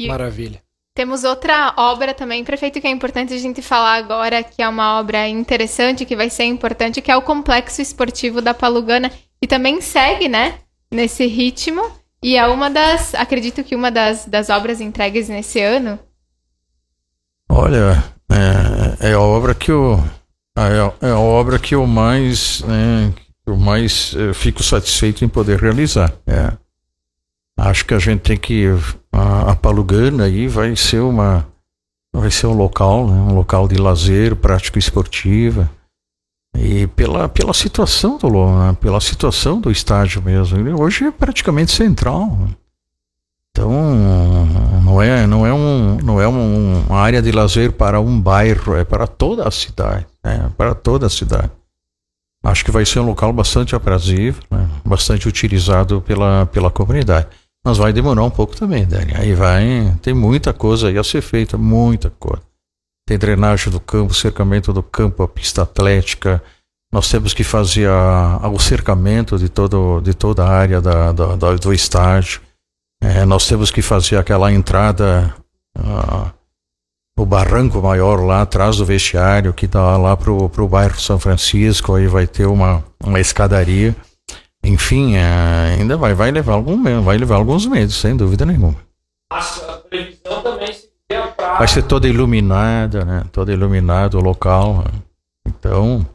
E 0.00 0.08
Maravilha. 0.08 0.62
Temos 0.94 1.24
outra 1.24 1.74
obra 1.76 2.14
também, 2.14 2.42
prefeito, 2.42 2.80
que 2.80 2.86
é 2.86 2.90
importante 2.90 3.34
a 3.34 3.38
gente 3.38 3.60
falar 3.60 3.96
agora, 3.96 4.42
que 4.42 4.62
é 4.62 4.68
uma 4.68 4.98
obra 4.98 5.28
interessante, 5.28 6.06
que 6.06 6.16
vai 6.16 6.30
ser 6.30 6.44
importante, 6.44 7.02
que 7.02 7.10
é 7.10 7.16
o 7.16 7.20
Complexo 7.20 7.82
Esportivo 7.82 8.40
da 8.40 8.54
Palugana, 8.54 9.12
que 9.38 9.46
também 9.46 9.82
segue, 9.82 10.26
né, 10.26 10.58
nesse 10.90 11.26
ritmo, 11.26 11.82
e 12.22 12.36
é 12.36 12.46
uma 12.46 12.70
das, 12.70 13.14
acredito 13.14 13.62
que 13.62 13.76
uma 13.76 13.90
das, 13.90 14.24
das 14.24 14.48
obras 14.48 14.80
entregues 14.80 15.28
nesse 15.28 15.60
ano. 15.60 15.98
Olha, 17.48 18.02
é, 18.30 19.10
é 19.10 19.12
a 19.12 19.20
obra 19.20 19.54
que 19.54 19.70
eu, 19.70 20.02
é, 20.56 21.06
é 21.06 21.10
a 21.10 21.18
obra 21.18 21.58
que 21.58 21.74
eu 21.74 21.86
mais, 21.86 22.62
né, 22.62 23.12
eu 23.46 23.56
mais 23.56 24.14
eu 24.14 24.34
fico 24.34 24.62
satisfeito 24.62 25.24
em 25.24 25.28
poder 25.28 25.60
realizar. 25.60 26.12
É. 26.26 26.52
Acho 27.58 27.84
que 27.84 27.94
a 27.94 27.98
gente 27.98 28.20
tem 28.20 28.36
que 28.36 28.66
a, 29.12 29.52
a 29.52 29.56
Palugana 29.56 30.24
aí 30.24 30.46
vai 30.48 30.74
ser 30.76 31.00
uma 31.00 31.46
vai 32.12 32.30
ser 32.30 32.46
um 32.46 32.54
local, 32.54 33.06
né, 33.06 33.14
um 33.14 33.34
local 33.34 33.68
de 33.68 33.76
lazer, 33.76 34.34
prática 34.34 34.78
esportiva. 34.78 35.70
E 36.58 36.86
pela, 36.88 37.28
pela 37.28 37.52
situação 37.52 38.16
do 38.16 38.28
né, 38.30 38.76
pela 38.80 39.00
situação 39.00 39.60
do 39.60 39.70
estádio 39.70 40.22
mesmo, 40.22 40.80
hoje 40.80 41.04
é 41.04 41.10
praticamente 41.10 41.70
central. 41.70 42.30
Né. 42.30 42.48
Então, 43.56 43.72
não 44.84 45.00
é, 45.00 45.26
não 45.26 45.46
é, 45.46 45.50
um, 45.50 45.96
não 46.04 46.20
é 46.20 46.28
um, 46.28 46.84
uma 46.86 46.98
área 46.98 47.22
de 47.22 47.32
lazer 47.32 47.72
para 47.72 47.98
um 47.98 48.20
bairro, 48.20 48.76
é 48.76 48.84
para 48.84 49.06
toda 49.06 49.48
a 49.48 49.50
cidade. 49.50 50.06
É, 50.22 50.46
para 50.58 50.74
toda 50.74 51.06
a 51.06 51.08
cidade. 51.08 51.50
Acho 52.44 52.62
que 52.62 52.70
vai 52.70 52.84
ser 52.84 53.00
um 53.00 53.06
local 53.06 53.32
bastante 53.32 53.74
aprazível, 53.74 54.42
né, 54.50 54.68
bastante 54.84 55.26
utilizado 55.26 56.02
pela, 56.02 56.44
pela 56.52 56.70
comunidade. 56.70 57.28
Mas 57.64 57.78
vai 57.78 57.94
demorar 57.94 58.24
um 58.24 58.30
pouco 58.30 58.54
também, 58.54 58.84
Dani. 58.84 59.14
Aí 59.16 59.32
vai. 59.32 59.96
Tem 60.02 60.12
muita 60.12 60.52
coisa 60.52 60.88
aí 60.88 60.98
a 60.98 61.02
ser 61.02 61.22
feita, 61.22 61.56
muita 61.56 62.10
coisa. 62.10 62.42
Tem 63.08 63.16
drenagem 63.16 63.72
do 63.72 63.80
campo, 63.80 64.12
cercamento 64.12 64.70
do 64.70 64.82
campo, 64.82 65.22
a 65.22 65.28
pista 65.28 65.62
atlética. 65.62 66.42
Nós 66.92 67.08
temos 67.08 67.32
que 67.32 67.42
fazer 67.42 67.88
a, 67.88 68.38
a, 68.42 68.48
o 68.50 68.58
cercamento 68.58 69.38
de, 69.38 69.48
todo, 69.48 70.02
de 70.02 70.12
toda 70.12 70.44
a 70.44 70.50
área 70.50 70.78
da, 70.78 71.10
da, 71.10 71.36
da 71.36 71.54
do 71.54 71.72
estádio. 71.72 72.44
É, 73.02 73.24
nós 73.24 73.46
temos 73.46 73.70
que 73.70 73.82
fazer 73.82 74.16
aquela 74.16 74.52
entrada, 74.52 75.34
a, 75.76 76.32
o 77.18 77.24
barranco 77.24 77.80
maior 77.80 78.20
lá 78.24 78.42
atrás 78.42 78.76
do 78.76 78.84
vestiário, 78.84 79.52
que 79.52 79.66
dá 79.66 79.96
lá 79.96 80.16
pro, 80.16 80.48
pro 80.48 80.68
bairro 80.68 80.98
São 81.00 81.18
Francisco. 81.18 81.94
Aí 81.94 82.06
vai 82.06 82.26
ter 82.26 82.46
uma, 82.46 82.84
uma 83.02 83.20
escadaria. 83.20 83.94
Enfim, 84.62 85.16
é, 85.16 85.76
ainda 85.78 85.96
vai, 85.96 86.12
vai 86.12 86.30
levar 86.30 86.54
algum 86.54 87.02
vai 87.02 87.16
levar 87.16 87.36
alguns 87.36 87.66
meses, 87.66 87.94
sem 87.96 88.16
dúvida 88.16 88.44
nenhuma. 88.44 88.76
A 89.30 89.40
previsão 89.88 90.42
também 90.42 90.72
seria 90.72 91.26
pra... 91.28 91.58
Vai 91.58 91.68
ser 91.68 91.82
toda 91.82 92.08
iluminada, 92.08 93.04
né? 93.04 93.24
Toda 93.32 93.52
iluminada 93.52 94.18
o 94.18 94.20
local. 94.20 94.78
Né? 94.84 95.00
Então, 95.46 96.06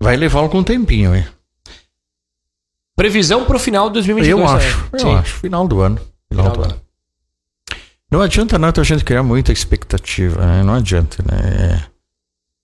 vai 0.00 0.16
levar 0.16 0.40
algum 0.40 0.62
tempinho, 0.62 1.14
hein? 1.14 1.26
Previsão 2.96 3.44
para 3.44 3.56
o 3.56 3.60
final 3.60 3.88
de 3.88 3.94
2022. 3.94 4.40
Eu 4.40 4.56
acho, 4.56 4.84
é. 4.92 4.96
eu 4.96 4.98
Sim. 4.98 5.14
acho, 5.14 5.34
final 5.34 5.66
do 5.66 5.80
ano. 5.80 6.00
Final, 6.32 6.52
final 6.52 6.56
do, 6.56 6.62
ano. 6.64 6.72
ano. 6.72 6.82
Não 8.10 8.20
adianta 8.20 8.58
nada 8.58 8.80
a 8.80 8.84
gente 8.84 9.04
criar 9.04 9.22
muita 9.22 9.52
expectativa, 9.52 10.44
né? 10.44 10.62
Não 10.62 10.74
adianta, 10.74 11.22
né? 11.22 11.86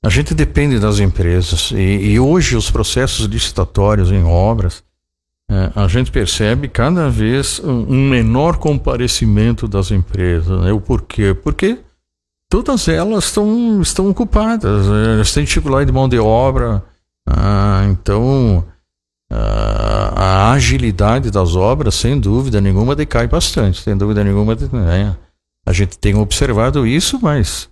A 0.04 0.08
gente 0.08 0.34
depende 0.34 0.78
das 0.78 1.00
empresas 1.00 1.70
e, 1.72 1.76
e 1.76 2.20
hoje 2.20 2.56
os 2.56 2.70
processos 2.70 3.26
licitatórios 3.26 4.12
em 4.12 4.22
obras 4.24 4.84
é, 5.50 5.72
a 5.74 5.88
gente 5.88 6.10
percebe 6.10 6.68
cada 6.68 7.08
vez 7.08 7.58
um 7.64 8.08
menor 8.08 8.58
comparecimento 8.58 9.66
das 9.66 9.90
empresas. 9.90 10.60
Né? 10.60 10.72
O 10.72 10.80
porquê? 10.80 11.32
Porque 11.32 11.78
todas 12.50 12.86
elas 12.86 13.24
estão, 13.24 13.80
estão 13.80 14.10
ocupadas, 14.10 14.86
né? 14.86 15.14
elas 15.14 15.32
têm 15.32 15.44
dificuldade 15.44 15.86
de 15.86 15.92
mão 15.92 16.08
de 16.08 16.18
obra, 16.18 16.84
ah, 17.26 17.86
então 17.90 18.62
ah, 19.32 19.67
a 20.28 20.52
agilidade 20.52 21.30
das 21.30 21.56
obras, 21.56 21.94
sem 21.94 22.18
dúvida 22.18 22.60
nenhuma, 22.60 22.94
decai 22.94 23.26
bastante, 23.26 23.80
sem 23.80 23.96
dúvida 23.96 24.22
nenhuma. 24.22 24.54
Né? 24.54 25.16
A 25.66 25.72
gente 25.72 25.98
tem 25.98 26.14
observado 26.14 26.86
isso, 26.86 27.18
mas 27.22 27.68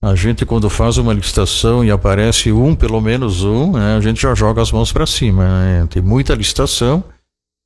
a 0.00 0.14
gente, 0.14 0.46
quando 0.46 0.70
faz 0.70 0.96
uma 0.98 1.12
licitação 1.12 1.84
e 1.84 1.90
aparece 1.90 2.52
um, 2.52 2.76
pelo 2.76 3.00
menos 3.00 3.42
um, 3.42 3.72
né, 3.72 3.96
a 3.96 4.00
gente 4.00 4.22
já 4.22 4.34
joga 4.34 4.62
as 4.62 4.70
mãos 4.70 4.92
para 4.92 5.06
cima. 5.06 5.44
Né? 5.44 5.86
Tem 5.90 6.00
muita 6.00 6.34
licitação 6.34 7.02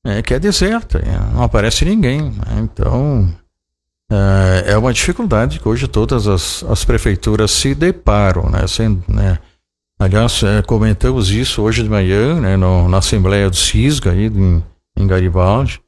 né, 0.05 0.23
que 0.23 0.33
é 0.33 0.39
deserta, 0.39 0.99
né? 0.99 1.19
não 1.35 1.43
aparece 1.43 1.85
ninguém. 1.85 2.23
Né? 2.23 2.61
Então, 2.63 3.31
é, 4.11 4.73
é 4.73 4.79
uma 4.79 4.93
dificuldade 4.93 5.61
que 5.61 5.69
hoje 5.69 5.87
todas 5.87 6.27
as, 6.27 6.65
as 6.65 6.85
prefeituras 6.85 7.51
se 7.51 7.75
deparam. 7.75 8.49
Né? 8.49 8.67
Sem, 8.67 9.03
né? 9.07 9.39
Aliás, 10.03 10.43
é, 10.43 10.61
comentamos 10.63 11.31
isso 11.31 11.63
hoje 11.63 11.81
de 11.85 11.89
manhã 11.89 12.41
né, 12.41 12.57
no, 12.57 12.89
na 12.89 12.99
Assembleia 12.99 13.49
do 13.49 13.55
CISGA, 13.55 14.11
aí, 14.11 14.27
em, 14.27 14.61
em 14.99 15.07
Garibaldi. 15.07 15.81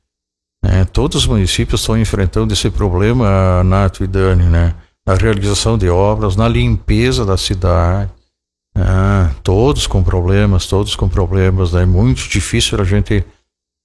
Né? 0.63 0.85
Todos 0.85 1.23
os 1.23 1.27
municípios 1.27 1.81
estão 1.81 1.99
enfrentando 1.99 2.53
esse 2.53 2.71
problema, 2.71 3.65
Nato 3.65 4.05
e 4.05 4.07
Dani, 4.07 4.45
né? 4.45 4.73
na 5.05 5.15
realização 5.15 5.77
de 5.77 5.89
obras, 5.89 6.37
na 6.37 6.47
limpeza 6.47 7.27
da 7.27 7.37
cidade. 7.37 8.09
Ah, 8.77 9.33
todos 9.43 9.89
com 9.89 10.01
problemas, 10.05 10.69
todos 10.69 10.95
com 10.95 11.09
problemas. 11.09 11.75
É 11.75 11.85
muito 11.85 12.29
difícil 12.29 12.81
a 12.81 12.85
gente 12.85 13.25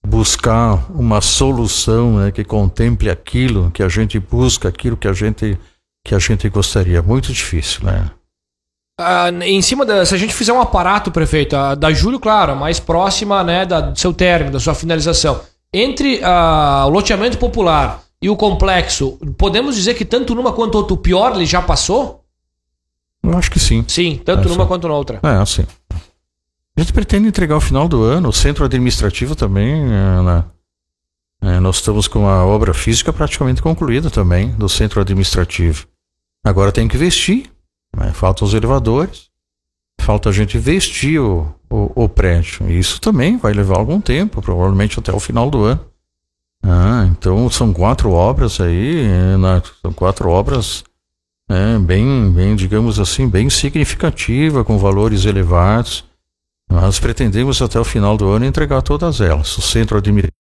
buscar 0.05 0.91
uma 0.91 1.21
solução 1.21 2.19
né, 2.19 2.31
que 2.31 2.43
contemple 2.43 3.09
aquilo 3.09 3.71
que 3.71 3.81
a 3.81 3.89
gente 3.89 4.19
busca, 4.19 4.69
aquilo 4.69 4.95
que 4.95 5.07
a 5.07 5.13
gente, 5.13 5.57
que 6.05 6.13
a 6.13 6.19
gente 6.19 6.47
gostaria. 6.49 7.01
Muito 7.01 7.33
difícil, 7.33 7.83
né? 7.83 8.11
Ah, 9.01 9.29
em 9.45 9.61
cima 9.61 9.85
da. 9.85 10.05
Se 10.05 10.13
a 10.13 10.17
gente 10.17 10.33
fizer 10.33 10.51
um 10.51 10.59
aparato, 10.59 11.09
prefeito, 11.09 11.55
a, 11.55 11.73
da 11.73 11.91
Júlio, 11.93 12.19
claro, 12.19 12.55
mais 12.55 12.79
próxima 12.81 13.41
né, 13.43 13.65
da, 13.65 13.79
do 13.79 13.97
seu 13.97 14.13
término, 14.13 14.51
da 14.51 14.59
sua 14.59 14.75
finalização. 14.75 15.39
Entre 15.73 16.19
ah, 16.21 16.83
o 16.85 16.89
loteamento 16.89 17.37
popular 17.37 18.01
e 18.21 18.29
o 18.29 18.35
complexo, 18.35 19.17
podemos 19.37 19.75
dizer 19.75 19.93
que 19.93 20.03
tanto 20.03 20.35
numa 20.35 20.51
quanto 20.51 20.75
outra, 20.75 20.93
o 20.93 20.97
pior 20.97 21.33
ele 21.33 21.45
já 21.45 21.61
passou? 21.61 22.25
Eu 23.23 23.37
acho 23.37 23.49
que 23.49 23.59
sim. 23.59 23.85
Sim, 23.87 24.19
tanto 24.23 24.47
É, 24.47 24.51
numa 24.51 24.63
sim. 24.63 24.67
quanto 24.67 24.87
na 24.87 24.93
outra. 24.93 25.19
É, 25.23 25.45
sim. 25.45 25.65
A 25.91 26.81
gente 26.81 26.91
pretende 26.91 27.27
entregar 27.27 27.55
ao 27.55 27.61
final 27.61 27.87
do 27.87 28.03
ano. 28.03 28.29
O 28.29 28.33
centro 28.33 28.65
administrativo 28.65 29.35
também. 29.35 29.73
é, 29.73 30.21
né? 30.21 30.43
É, 31.41 31.59
nós 31.59 31.77
estamos 31.77 32.07
com 32.07 32.27
a 32.27 32.45
obra 32.45 32.73
física 32.73 33.13
praticamente 33.13 33.61
concluída 33.61 34.09
também 34.09 34.49
do 34.51 34.67
centro 34.67 34.99
administrativo. 34.99 35.85
Agora 36.43 36.71
tem 36.71 36.87
que 36.87 36.97
vestir. 36.97 37.49
Né? 37.99 38.11
Faltam 38.13 38.47
os 38.47 38.53
elevadores. 38.53 39.27
Falta 40.01 40.29
a 40.29 40.31
gente 40.31 40.57
vestir 40.57 41.19
o, 41.19 41.53
o, 41.69 42.03
o 42.03 42.09
prédio. 42.09 42.69
E 42.69 42.79
Isso 42.79 42.99
também 43.01 43.37
vai 43.37 43.53
levar 43.53 43.77
algum 43.77 43.99
tempo, 43.99 44.41
provavelmente 44.41 44.97
até 44.97 45.11
o 45.13 45.19
final 45.19 45.49
do 45.51 45.63
ano. 45.65 45.81
Ah, 46.63 47.07
então 47.11 47.49
são 47.49 47.71
quatro 47.71 48.11
obras 48.11 48.59
aí, 48.59 49.01
é, 49.05 49.37
na- 49.37 49.61
são 49.81 49.93
quatro 49.93 50.29
obras 50.29 50.83
é, 51.49 51.77
bem, 51.79 52.31
bem, 52.31 52.55
digamos 52.55 52.99
assim, 52.99 53.27
bem 53.27 53.49
significativa, 53.49 54.63
com 54.63 54.77
valores 54.77 55.25
elevados. 55.25 56.03
Nós 56.69 56.99
pretendemos 56.99 57.61
até 57.61 57.79
o 57.79 57.83
final 57.85 58.15
do 58.15 58.27
ano 58.29 58.45
entregar 58.45 58.81
todas 58.81 59.19
elas. 59.21 59.57
O 59.57 59.61
centro 59.61 59.97
administrativo. 59.97 60.38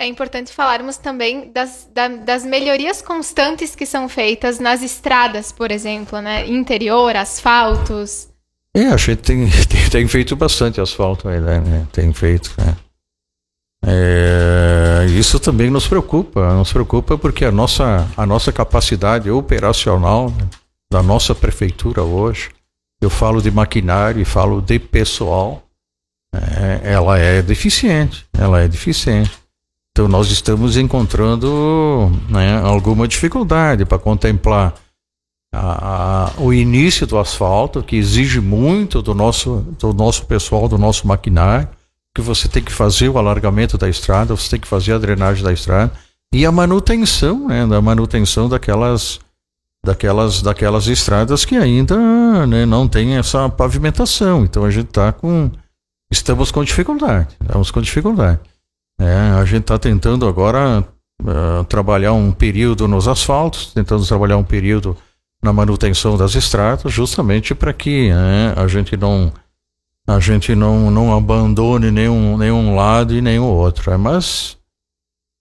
É 0.00 0.06
importante 0.06 0.52
falarmos 0.52 0.96
também 0.96 1.50
das, 1.52 1.88
da- 1.92 2.06
das 2.08 2.44
melhorias 2.44 3.02
constantes 3.02 3.74
que 3.74 3.84
são 3.84 4.08
feitas 4.08 4.60
nas 4.60 4.80
estradas, 4.80 5.50
por 5.50 5.72
exemplo, 5.72 6.20
né? 6.20 6.46
Interior, 6.46 7.16
asfaltos. 7.16 8.28
É, 8.76 8.86
a 8.86 8.96
gente 8.96 9.22
tem, 9.22 9.48
tem, 9.68 9.90
tem 9.90 10.08
feito 10.08 10.36
bastante 10.36 10.80
asfalto 10.80 11.28
aí, 11.28 11.40
né? 11.40 11.86
Tem 11.92 12.12
feito, 12.12 12.54
né? 12.58 12.76
É, 13.84 15.06
isso 15.10 15.38
também 15.40 15.70
nos 15.70 15.86
preocupa, 15.88 16.52
nos 16.54 16.72
preocupa 16.72 17.16
porque 17.18 17.44
a 17.44 17.50
nossa, 17.52 18.08
a 18.16 18.26
nossa 18.26 18.52
capacidade 18.52 19.30
operacional 19.30 20.30
né, 20.30 20.48
da 20.92 21.02
nossa 21.02 21.32
prefeitura 21.34 22.02
hoje, 22.02 22.50
eu 23.00 23.08
falo 23.08 23.40
de 23.40 23.50
maquinário 23.50 24.20
e 24.20 24.24
falo 24.24 24.60
de 24.60 24.78
pessoal, 24.80 25.62
é, 26.34 26.92
ela 26.92 27.18
é 27.18 27.40
deficiente, 27.40 28.26
ela 28.36 28.60
é 28.60 28.68
deficiente. 28.68 29.30
Então 29.98 30.06
nós 30.06 30.30
estamos 30.30 30.76
encontrando 30.76 32.08
né, 32.28 32.56
alguma 32.62 33.08
dificuldade 33.08 33.84
para 33.84 33.98
contemplar 33.98 34.72
a- 35.52 36.28
a- 36.28 36.32
o 36.40 36.52
início 36.52 37.04
do 37.04 37.18
asfalto, 37.18 37.82
que 37.82 37.96
exige 37.96 38.40
muito 38.40 39.02
do 39.02 39.12
nosso, 39.12 39.66
do 39.76 39.92
nosso 39.92 40.24
pessoal, 40.26 40.68
do 40.68 40.78
nosso 40.78 41.04
maquinário, 41.04 41.68
que 42.14 42.22
você 42.22 42.46
tem 42.46 42.62
que 42.62 42.70
fazer 42.70 43.08
o 43.08 43.18
alargamento 43.18 43.76
da 43.76 43.88
estrada, 43.88 44.36
você 44.36 44.50
tem 44.50 44.60
que 44.60 44.68
fazer 44.68 44.92
a 44.92 44.98
drenagem 44.98 45.42
da 45.42 45.52
estrada 45.52 45.90
e 46.32 46.46
a 46.46 46.52
manutenção, 46.52 47.48
né, 47.48 47.66
da 47.66 47.82
manutenção 47.82 48.48
daquelas, 48.48 49.18
daquelas, 49.84 50.42
daquelas 50.42 50.86
estradas 50.86 51.44
que 51.44 51.56
ainda 51.56 52.46
né, 52.46 52.64
não 52.64 52.86
tem 52.86 53.16
essa 53.16 53.48
pavimentação. 53.48 54.44
Então 54.44 54.64
a 54.64 54.70
gente 54.70 54.90
está 54.90 55.10
com, 55.12 55.50
estamos 56.08 56.52
com 56.52 56.62
dificuldade, 56.62 57.34
estamos 57.42 57.72
com 57.72 57.82
dificuldade. 57.82 58.38
É, 58.98 59.14
a 59.40 59.44
gente 59.44 59.62
está 59.62 59.78
tentando 59.78 60.26
agora 60.26 60.84
ah, 61.26 61.64
trabalhar 61.68 62.12
um 62.12 62.32
período 62.32 62.86
nos 62.86 63.08
asfaltos, 63.08 63.72
tentando 63.72 64.06
trabalhar 64.06 64.36
um 64.36 64.44
período 64.44 64.96
na 65.42 65.52
manutenção 65.52 66.16
das 66.16 66.34
estradas, 66.34 66.92
justamente 66.92 67.54
para 67.54 67.72
que 67.72 68.10
né, 68.10 68.54
a 68.56 68.66
gente 68.66 68.96
não 68.96 69.32
a 70.06 70.18
gente 70.20 70.54
não, 70.54 70.90
não 70.90 71.14
abandone 71.14 71.90
nenhum, 71.90 72.38
nenhum 72.38 72.74
lado 72.74 73.14
e 73.14 73.20
nenhum 73.20 73.44
outro. 73.44 73.92
É, 73.92 73.96
mas 73.96 74.56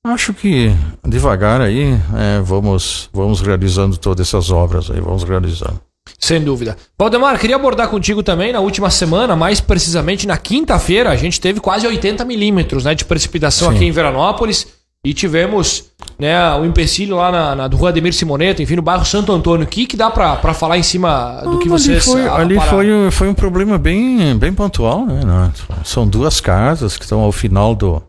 acho 0.04 0.34
que 0.34 0.76
devagar 1.06 1.62
aí 1.62 1.93
é, 2.15 2.41
vamos 2.41 3.10
vamos 3.13 3.41
realizando 3.41 3.98
todas 3.98 4.28
essas 4.28 4.52
obras 4.52 4.91
aí, 4.91 5.00
vamos 5.00 5.24
realizando. 5.24 5.80
Sem 6.20 6.41
dúvida. 6.43 6.78
Valdemar, 6.98 7.39
queria 7.39 7.56
abordar 7.56 7.88
contigo 7.89 8.22
também 8.24 8.52
na 8.52 8.60
última 8.60 8.89
semana, 8.89 9.36
mais 9.36 9.60
precisamente 9.62 10.26
na 10.28 10.38
quinta-feira, 10.38 11.10
a 11.10 11.15
gente 11.15 11.39
teve 11.39 11.60
quase 11.60 11.86
80 11.88 12.24
milímetros 12.26 12.84
né, 12.86 12.93
de 12.96 13.06
precipitação 13.06 13.70
Sim. 13.70 13.76
aqui 13.76 13.86
em 13.86 13.91
Veranópolis 13.91 14.67
e 15.06 15.13
tivemos 15.13 15.86
né, 16.20 16.38
o 16.56 16.65
empecilho 16.65 17.15
lá 17.15 17.32
na, 17.32 17.56
na 17.56 17.67
do 17.67 17.78
Rua 17.78 17.89
Ademir 17.89 18.13
Simoneto, 18.13 18.62
enfim, 18.62 18.76
no 18.76 18.82
bairro 18.82 19.06
Santo 19.06 19.32
Antônio. 19.32 19.65
O 19.65 19.70
que, 19.70 19.86
que 19.86 19.96
dá 19.96 20.10
pra 20.10 20.54
falar 20.54 20.78
em 20.78 20.84
cima 20.84 21.41
do 21.43 21.60
que 21.60 21.70
Ah, 21.70 21.76
ali 21.76 22.02
foi, 22.02 22.28
ah, 22.28 22.36
ali 22.36 22.56
para- 22.56 22.65
foi, 22.70 23.12
foi 23.12 23.28
um 23.30 23.34
problema 23.34 23.78
bem, 23.78 24.36
bem 24.38 24.54
pontual, 24.54 25.06
né? 25.06 25.52
São 25.86 26.08
duas 26.08 26.41
casas 26.41 26.98
que 26.98 27.04
estão 27.04 27.20
ao 27.22 27.32
final 27.32 27.76
do. 27.76 28.02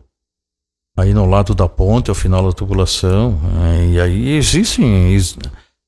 Aí 0.97 1.13
no 1.13 1.25
lado 1.29 1.55
da 1.55 1.69
ponte, 1.69 2.09
ao 2.09 2.15
final 2.15 2.43
da 2.45 2.51
tubulação. 2.51 3.39
né? 3.53 3.89
E 3.93 4.01
aí 4.01 4.35
existem. 4.35 5.15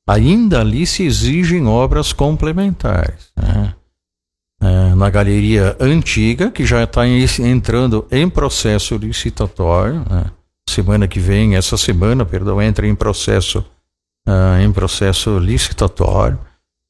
Ainda 0.07 0.61
ali 0.61 0.85
se 0.85 1.03
exigem 1.03 1.67
obras 1.67 2.11
complementares. 2.13 3.31
né? 3.35 3.73
É, 4.63 4.93
na 4.93 5.09
galeria 5.09 5.75
antiga, 5.79 6.51
que 6.51 6.65
já 6.65 6.83
está 6.83 7.07
entrando 7.07 8.05
em 8.11 8.29
processo 8.29 8.95
licitatório. 8.95 10.05
né? 10.07 10.25
Semana 10.69 11.07
que 11.07 11.19
vem, 11.19 11.55
essa 11.55 11.75
semana, 11.77 12.23
perdão, 12.23 12.61
entra 12.61 12.87
em 12.87 12.93
processo, 12.93 13.65
ah, 14.27 14.59
em 14.61 14.71
processo 14.71 15.39
licitatório. 15.39 16.39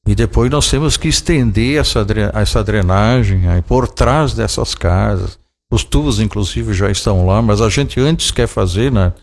E 0.05 0.13
depois 0.13 0.51
nós 0.51 0.69
temos 0.69 0.97
que 0.97 1.07
estender 1.07 1.79
essa, 1.79 2.05
essa 2.33 2.63
drenagem 2.63 3.47
aí 3.47 3.61
por 3.61 3.87
trás 3.87 4.33
dessas 4.33 4.75
casas. 4.75 5.39
Os 5.71 5.83
tubos, 5.85 6.19
inclusive, 6.19 6.73
já 6.73 6.91
estão 6.91 7.25
lá, 7.25 7.41
mas 7.41 7.61
a 7.61 7.69
gente 7.69 7.99
antes 7.99 8.31
quer 8.31 8.47
fazer, 8.47 8.91
né? 8.91 9.13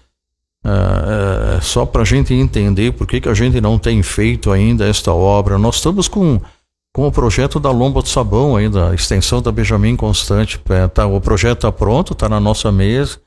Ah, 0.65 1.57
ah, 1.57 1.61
só 1.61 1.87
para 1.87 2.03
a 2.03 2.05
gente 2.05 2.35
entender 2.35 2.93
por 2.93 3.07
que, 3.07 3.21
que 3.21 3.29
a 3.29 3.35
gente 3.35 3.61
não 3.61 3.79
tem 3.79 4.03
feito 4.03 4.51
ainda 4.51 4.87
esta 4.87 5.13
obra. 5.13 5.59
Nós 5.59 5.77
estamos 5.77 6.09
com, 6.09 6.41
com 6.95 7.07
o 7.07 7.13
projeto 7.13 7.61
da 7.61 7.71
Lomba 7.71 8.03
do 8.03 8.09
Sabão 8.09 8.57
ainda, 8.57 8.91
a 8.91 8.95
extensão 8.95 9.41
da 9.41 9.53
Benjamin 9.53 9.97
Constante. 9.97 10.61
É, 10.69 10.89
tá, 10.89 11.07
o 11.07 11.21
projeto 11.21 11.59
está 11.59 11.73
pronto, 11.73 12.13
está 12.13 12.29
na 12.29 12.41
nossa 12.41 12.73
mesa. 12.73 13.21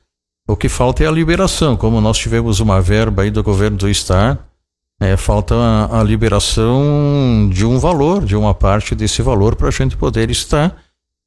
O 0.48 0.56
que 0.56 0.68
falta 0.68 1.04
é 1.04 1.06
a 1.06 1.10
liberação. 1.10 1.76
Como 1.76 2.00
nós 2.00 2.18
tivemos 2.18 2.60
uma 2.60 2.80
verba 2.80 3.22
aí 3.22 3.30
do 3.30 3.42
governo 3.42 3.76
do 3.76 3.88
estado, 3.88 4.38
é, 5.00 5.16
falta 5.16 5.54
a, 5.54 6.00
a 6.00 6.02
liberação 6.02 7.48
de 7.52 7.64
um 7.64 7.78
valor, 7.78 8.24
de 8.24 8.36
uma 8.36 8.54
parte 8.54 8.94
desse 8.94 9.22
valor 9.22 9.56
para 9.56 9.68
a 9.68 9.72
gente 9.72 9.96
poder 9.96 10.30
estar, 10.30 10.76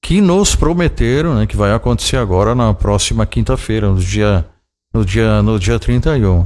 que 0.02 0.22
nos 0.22 0.56
prometeram, 0.56 1.36
né, 1.36 1.48
que 1.48 1.58
vai 1.58 1.74
acontecer 1.74 2.18
agora 2.18 2.54
na 2.54 2.74
próxima 2.74 3.26
quinta-feira, 3.26 3.90
no 3.90 4.00
dia, 4.00 4.46
no 4.96 5.04
dia, 5.04 5.42
no 5.42 5.60
dia 5.60 5.78
31. 5.78 6.46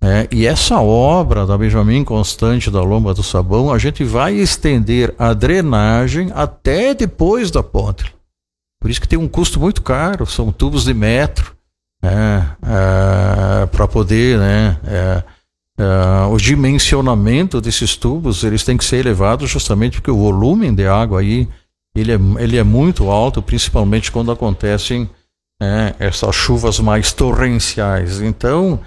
É, 0.00 0.28
e 0.30 0.46
essa 0.46 0.80
obra 0.80 1.44
da 1.44 1.58
Benjamin 1.58 2.04
Constante 2.04 2.70
da 2.70 2.80
Lomba 2.80 3.12
do 3.12 3.22
Sabão, 3.24 3.72
a 3.72 3.78
gente 3.78 4.04
vai 4.04 4.34
estender 4.34 5.12
a 5.18 5.32
drenagem 5.34 6.30
até 6.32 6.94
depois 6.94 7.50
da 7.50 7.64
ponte. 7.64 8.14
Por 8.80 8.88
isso 8.88 9.00
que 9.00 9.08
tem 9.08 9.18
um 9.18 9.26
custo 9.26 9.58
muito 9.58 9.82
caro, 9.82 10.24
são 10.24 10.52
tubos 10.52 10.84
de 10.84 10.94
metro, 10.94 11.56
para 13.72 13.88
poder, 13.88 14.38
né, 14.38 14.78
é, 14.84 15.22
é, 15.80 16.26
o 16.30 16.36
dimensionamento 16.36 17.60
desses 17.60 17.96
tubos, 17.96 18.44
eles 18.44 18.62
têm 18.62 18.76
que 18.76 18.84
ser 18.84 18.98
elevados 18.98 19.50
justamente 19.50 19.94
porque 19.94 20.12
o 20.12 20.16
volume 20.16 20.70
de 20.70 20.86
água 20.86 21.18
aí, 21.18 21.48
ele 21.96 22.12
é, 22.12 22.18
ele 22.38 22.56
é 22.56 22.62
muito 22.62 23.10
alto, 23.10 23.42
principalmente 23.42 24.12
quando 24.12 24.30
acontecem 24.30 25.10
é, 25.60 25.94
essas 25.98 26.34
chuvas 26.34 26.78
mais 26.80 27.12
torrenciais. 27.12 28.20
Então, 28.20 28.80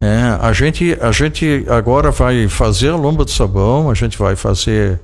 é, 0.00 0.38
a, 0.40 0.52
gente, 0.52 0.96
a 1.00 1.10
gente 1.10 1.64
agora 1.68 2.10
vai 2.10 2.48
fazer 2.48 2.90
a 2.90 2.96
lomba 2.96 3.24
do 3.24 3.30
sabão, 3.30 3.90
a 3.90 3.94
gente 3.94 4.16
vai 4.16 4.36
fazer 4.36 5.00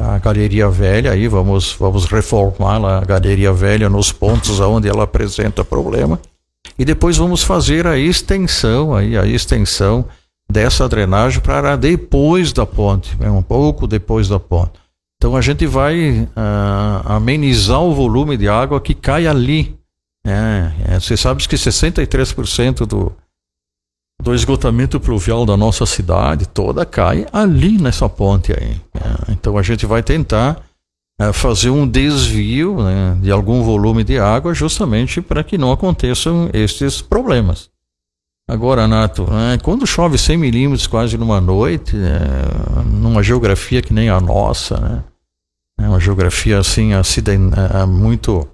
a 0.00 0.18
galeria 0.18 0.68
velha 0.68 1.12
aí, 1.12 1.28
vamos, 1.28 1.72
vamos 1.78 2.06
reformar 2.06 2.84
a 2.84 3.00
galeria 3.04 3.52
velha 3.52 3.88
nos 3.88 4.10
pontos 4.10 4.58
onde 4.58 4.88
ela 4.88 5.04
apresenta 5.04 5.64
problema. 5.64 6.18
E 6.78 6.84
depois 6.84 7.16
vamos 7.16 7.42
fazer 7.42 7.86
a 7.86 7.98
extensão 7.98 8.94
aí, 8.94 9.16
a 9.16 9.26
extensão 9.26 10.04
dessa 10.50 10.88
drenagem 10.88 11.40
para 11.40 11.76
depois 11.76 12.52
da 12.52 12.66
ponte, 12.66 13.16
é 13.20 13.30
um 13.30 13.42
pouco 13.42 13.86
depois 13.86 14.28
da 14.28 14.40
ponte. 14.40 14.72
Então 15.16 15.36
a 15.36 15.40
gente 15.40 15.66
vai 15.66 16.28
ah, 16.34 17.02
amenizar 17.04 17.80
o 17.80 17.94
volume 17.94 18.36
de 18.36 18.48
água 18.48 18.80
que 18.80 18.92
cai 18.92 19.26
ali. 19.26 19.78
É, 20.26 20.94
é, 20.94 21.00
você 21.00 21.16
sabe 21.16 21.46
que 21.46 21.56
63% 21.56 22.86
do, 22.86 23.12
do 24.22 24.34
esgotamento 24.34 25.00
pluvial 25.00 25.44
da 25.44 25.56
nossa 25.56 25.84
cidade 25.84 26.46
toda 26.46 26.86
cai 26.86 27.26
ali 27.32 27.76
nessa 27.78 28.08
ponte 28.08 28.52
aí. 28.52 28.80
É, 28.94 29.32
então 29.32 29.58
a 29.58 29.62
gente 29.62 29.84
vai 29.84 30.02
tentar 30.02 30.62
é, 31.20 31.32
fazer 31.32 31.70
um 31.70 31.86
desvio 31.86 32.82
né, 32.82 33.18
de 33.20 33.30
algum 33.30 33.62
volume 33.62 34.04
de 34.04 34.18
água 34.18 34.54
justamente 34.54 35.20
para 35.20 35.42
que 35.42 35.58
não 35.58 35.72
aconteçam 35.72 36.48
estes 36.52 37.02
problemas. 37.02 37.70
Agora, 38.48 38.86
Nato, 38.86 39.26
é, 39.30 39.58
quando 39.58 39.86
chove 39.86 40.18
100 40.18 40.36
milímetros 40.36 40.86
quase 40.86 41.16
numa 41.16 41.40
noite, 41.40 41.96
é, 41.96 42.82
numa 42.84 43.22
geografia 43.22 43.80
que 43.82 43.94
nem 43.94 44.08
a 44.08 44.20
nossa, 44.20 44.78
né, 44.78 45.04
É 45.80 45.88
uma 45.88 46.00
geografia 46.00 46.58
assim 46.58 46.92
é, 46.92 47.86
muito 47.86 48.48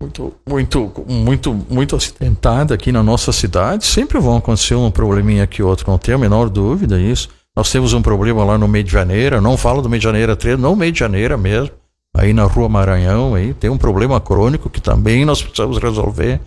muito, 0.00 0.32
muito, 0.48 0.92
muito, 1.08 1.54
muito 1.68 1.96
acidentada 1.96 2.72
aqui 2.72 2.92
na 2.92 3.02
nossa 3.02 3.32
cidade. 3.32 3.84
Sempre 3.84 4.20
vão 4.20 4.36
acontecer 4.36 4.76
um 4.76 4.92
probleminha 4.92 5.42
aqui 5.42 5.60
outro, 5.60 5.90
não 5.90 5.98
tenho 5.98 6.16
a 6.16 6.20
menor 6.20 6.48
dúvida 6.48 7.00
isso. 7.00 7.28
Nós 7.56 7.72
temos 7.72 7.92
um 7.92 8.00
problema 8.00 8.44
lá 8.44 8.56
no 8.56 8.68
meio 8.68 8.84
de 8.84 8.92
janeiro, 8.92 9.40
não 9.40 9.56
falo 9.56 9.82
do 9.82 9.88
meio 9.88 9.98
de 9.98 10.04
janeiro 10.04 10.36
3, 10.36 10.56
não 10.56 10.76
meio 10.76 10.92
de 10.92 11.00
janeiro 11.00 11.36
mesmo, 11.36 11.72
aí 12.14 12.32
na 12.32 12.44
rua 12.44 12.68
Maranhão, 12.68 13.34
aí 13.34 13.52
tem 13.52 13.68
um 13.68 13.76
problema 13.76 14.20
crônico 14.20 14.70
que 14.70 14.80
também 14.80 15.24
nós 15.24 15.42
precisamos 15.42 15.78
resolver. 15.78 16.40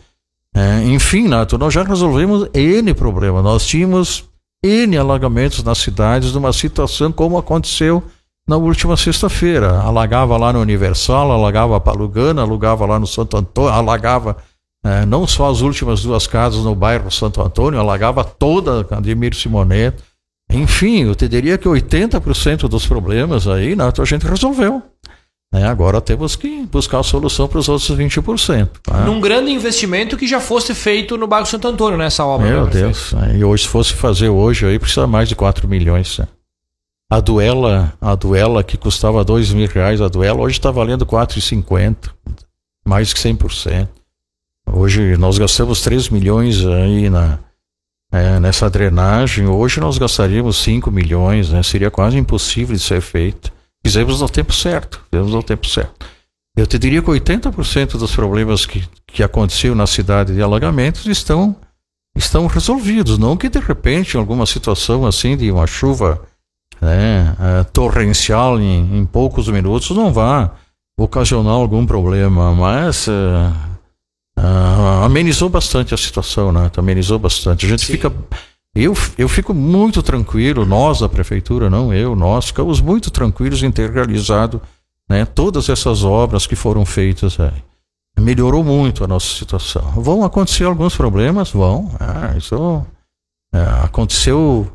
É, 0.55 0.83
enfim, 0.85 1.27
Nato, 1.27 1.57
nós 1.57 1.73
já 1.73 1.83
resolvemos 1.83 2.47
N 2.53 2.93
problema. 2.93 3.41
Nós 3.41 3.67
tínhamos 3.67 4.29
N 4.63 4.97
alagamentos 4.97 5.61
nas 5.61 5.79
cidades, 5.79 6.31
numa 6.31 6.53
situação 6.53 7.11
como 7.11 7.37
aconteceu 7.37 8.01
na 8.47 8.57
última 8.57 8.97
sexta-feira. 8.97 9.79
Alagava 9.79 10.37
lá 10.37 10.51
no 10.51 10.59
Universal, 10.59 11.31
alagava 11.31 11.77
a 11.77 11.79
Palugana, 11.79 12.41
alugava 12.41 12.85
lá 12.85 12.99
no 12.99 13.07
Santo 13.07 13.37
Antônio, 13.37 13.71
alagava 13.71 14.37
é, 14.83 15.05
não 15.05 15.27
só 15.27 15.49
as 15.49 15.61
últimas 15.61 16.01
duas 16.01 16.25
casas 16.25 16.63
no 16.63 16.73
bairro 16.73 17.11
Santo 17.11 17.41
Antônio, 17.41 17.79
alagava 17.79 18.23
toda 18.23 18.85
a 18.89 18.97
Ademir 18.97 19.35
Simoneto. 19.35 20.03
Enfim, 20.51 21.03
eu 21.03 21.15
te 21.15 21.27
diria 21.27 21.57
que 21.57 21.67
80% 21.67 22.67
dos 22.67 22.85
problemas 22.85 23.47
aí, 23.47 23.75
né, 23.75 23.85
a 23.85 24.05
gente 24.05 24.25
resolveu. 24.25 24.81
É, 25.53 25.65
agora 25.65 25.99
temos 25.99 26.35
que 26.35 26.63
buscar 26.63 26.99
a 26.99 27.03
solução 27.03 27.47
para 27.47 27.59
os 27.59 27.67
outros 27.67 27.89
20%. 27.91 28.69
Tá? 28.83 29.01
Num 29.01 29.19
grande 29.19 29.51
investimento 29.51 30.17
que 30.17 30.25
já 30.25 30.39
fosse 30.39 30.73
feito 30.73 31.17
no 31.17 31.27
bairro 31.27 31.45
Santo 31.45 31.67
Antônio, 31.67 31.97
nessa 31.97 32.25
obra. 32.25 32.47
Meu 32.47 32.65
né, 32.65 32.71
Deus. 32.71 33.13
E 33.35 33.43
hoje, 33.43 33.63
se 33.63 33.69
fosse 33.69 33.93
fazer 33.93 34.29
hoje, 34.29 34.65
aí 34.65 34.79
precisa 34.79 35.05
mais 35.05 35.27
de 35.27 35.35
4 35.35 35.67
milhões. 35.67 36.17
Né? 36.17 36.27
A 37.11 37.19
duela, 37.19 37.93
a 37.99 38.15
duela 38.15 38.63
que 38.63 38.77
custava 38.77 39.21
2 39.21 39.51
mil 39.51 39.67
reais, 39.67 39.99
a 39.99 40.07
duela 40.07 40.39
hoje 40.39 40.57
está 40.57 40.71
valendo 40.71 41.05
4,50. 41.05 42.09
Mais 42.85 43.11
que 43.11 43.19
100%. 43.19 43.89
Hoje 44.71 45.17
nós 45.17 45.37
gastamos 45.37 45.81
3 45.81 46.07
milhões 46.07 46.65
aí 46.65 47.09
na, 47.09 47.37
é, 48.13 48.39
nessa 48.39 48.69
drenagem. 48.69 49.45
Hoje 49.45 49.81
nós 49.81 49.97
gastaríamos 49.97 50.55
5 50.63 50.89
milhões, 50.89 51.49
né? 51.49 51.61
Seria 51.63 51.91
quase 51.91 52.17
impossível 52.17 52.77
de 52.77 52.81
ser 52.81 53.01
feito. 53.01 53.51
Fizemos 53.85 54.21
no 54.21 54.29
tempo 54.29 54.53
certo. 54.53 55.03
Fizemos 55.11 55.33
no 55.33 55.43
tempo 55.43 55.67
certo. 55.67 56.05
Eu 56.55 56.65
te 56.65 56.79
diria 56.79 57.01
que 57.01 57.09
80% 57.09 57.97
dos 57.97 58.15
problemas 58.15 58.65
que, 58.65 58.87
que 59.05 59.21
aconteceram 59.21 59.75
na 59.75 59.85
cidade 59.85 60.33
de 60.33 60.41
alagamentos 60.41 61.05
estão, 61.07 61.57
estão 62.15 62.47
resolvidos. 62.47 63.17
Não 63.17 63.35
que 63.35 63.49
de 63.49 63.59
repente, 63.59 64.15
em 64.15 64.17
alguma 64.17 64.45
situação 64.45 65.05
assim 65.05 65.35
de 65.35 65.51
uma 65.51 65.67
chuva 65.67 66.30
né, 66.81 67.35
é, 67.39 67.63
torrencial 67.65 68.59
em, 68.59 68.97
em, 68.97 69.05
poucos 69.05 69.47
minutos 69.47 69.91
não 69.91 70.11
vá 70.11 70.51
ocasionar 70.99 71.53
algum 71.53 71.85
problema, 71.85 72.53
mas 72.53 73.07
uh, 73.07 73.11
uh, 74.37 75.03
amenizou 75.05 75.49
bastante 75.49 75.93
a 75.93 75.97
situação, 75.97 76.51
né? 76.51 76.69
Amenizou 76.75 77.17
bastante. 77.17 77.65
A 77.65 77.69
gente 77.69 77.85
Sim. 77.85 77.93
fica 77.93 78.11
eu, 78.73 78.93
eu 79.17 79.27
fico 79.27 79.53
muito 79.53 80.01
tranquilo, 80.01 80.65
nós 80.65 81.01
da 81.01 81.09
prefeitura, 81.09 81.69
não 81.69 81.93
eu, 81.93 82.15
nós 82.15 82.45
ficamos 82.45 82.79
muito 82.79 83.11
tranquilos 83.11 83.61
em 83.63 83.71
ter 83.71 83.91
realizado 83.91 84.61
né, 85.09 85.25
todas 85.25 85.67
essas 85.67 86.05
obras 86.05 86.47
que 86.47 86.55
foram 86.55 86.85
feitas. 86.85 87.37
É. 87.37 87.51
Melhorou 88.17 88.63
muito 88.63 89.03
a 89.03 89.07
nossa 89.07 89.27
situação. 89.35 89.81
Vão 89.97 90.23
acontecer 90.23 90.63
alguns 90.63 90.95
problemas? 90.95 91.51
Vão. 91.51 91.91
É, 91.99 92.37
isso 92.37 92.85
é, 93.53 93.61
aconteceu. 93.83 94.71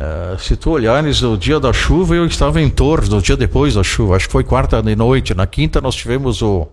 É, 0.00 0.36
se 0.38 0.56
tu 0.56 0.70
olhares 0.70 1.22
o 1.22 1.36
dia 1.36 1.58
da 1.58 1.72
chuva, 1.72 2.14
eu 2.14 2.24
estava 2.24 2.60
em 2.60 2.70
Torres, 2.70 3.08
no 3.08 3.20
dia 3.20 3.36
depois 3.36 3.74
da 3.74 3.82
chuva, 3.82 4.14
acho 4.14 4.26
que 4.26 4.32
foi 4.32 4.44
quarta 4.44 4.80
de 4.80 4.94
noite. 4.94 5.34
Na 5.34 5.46
quinta 5.46 5.80
nós 5.80 5.96
tivemos 5.96 6.40
o, 6.40 6.68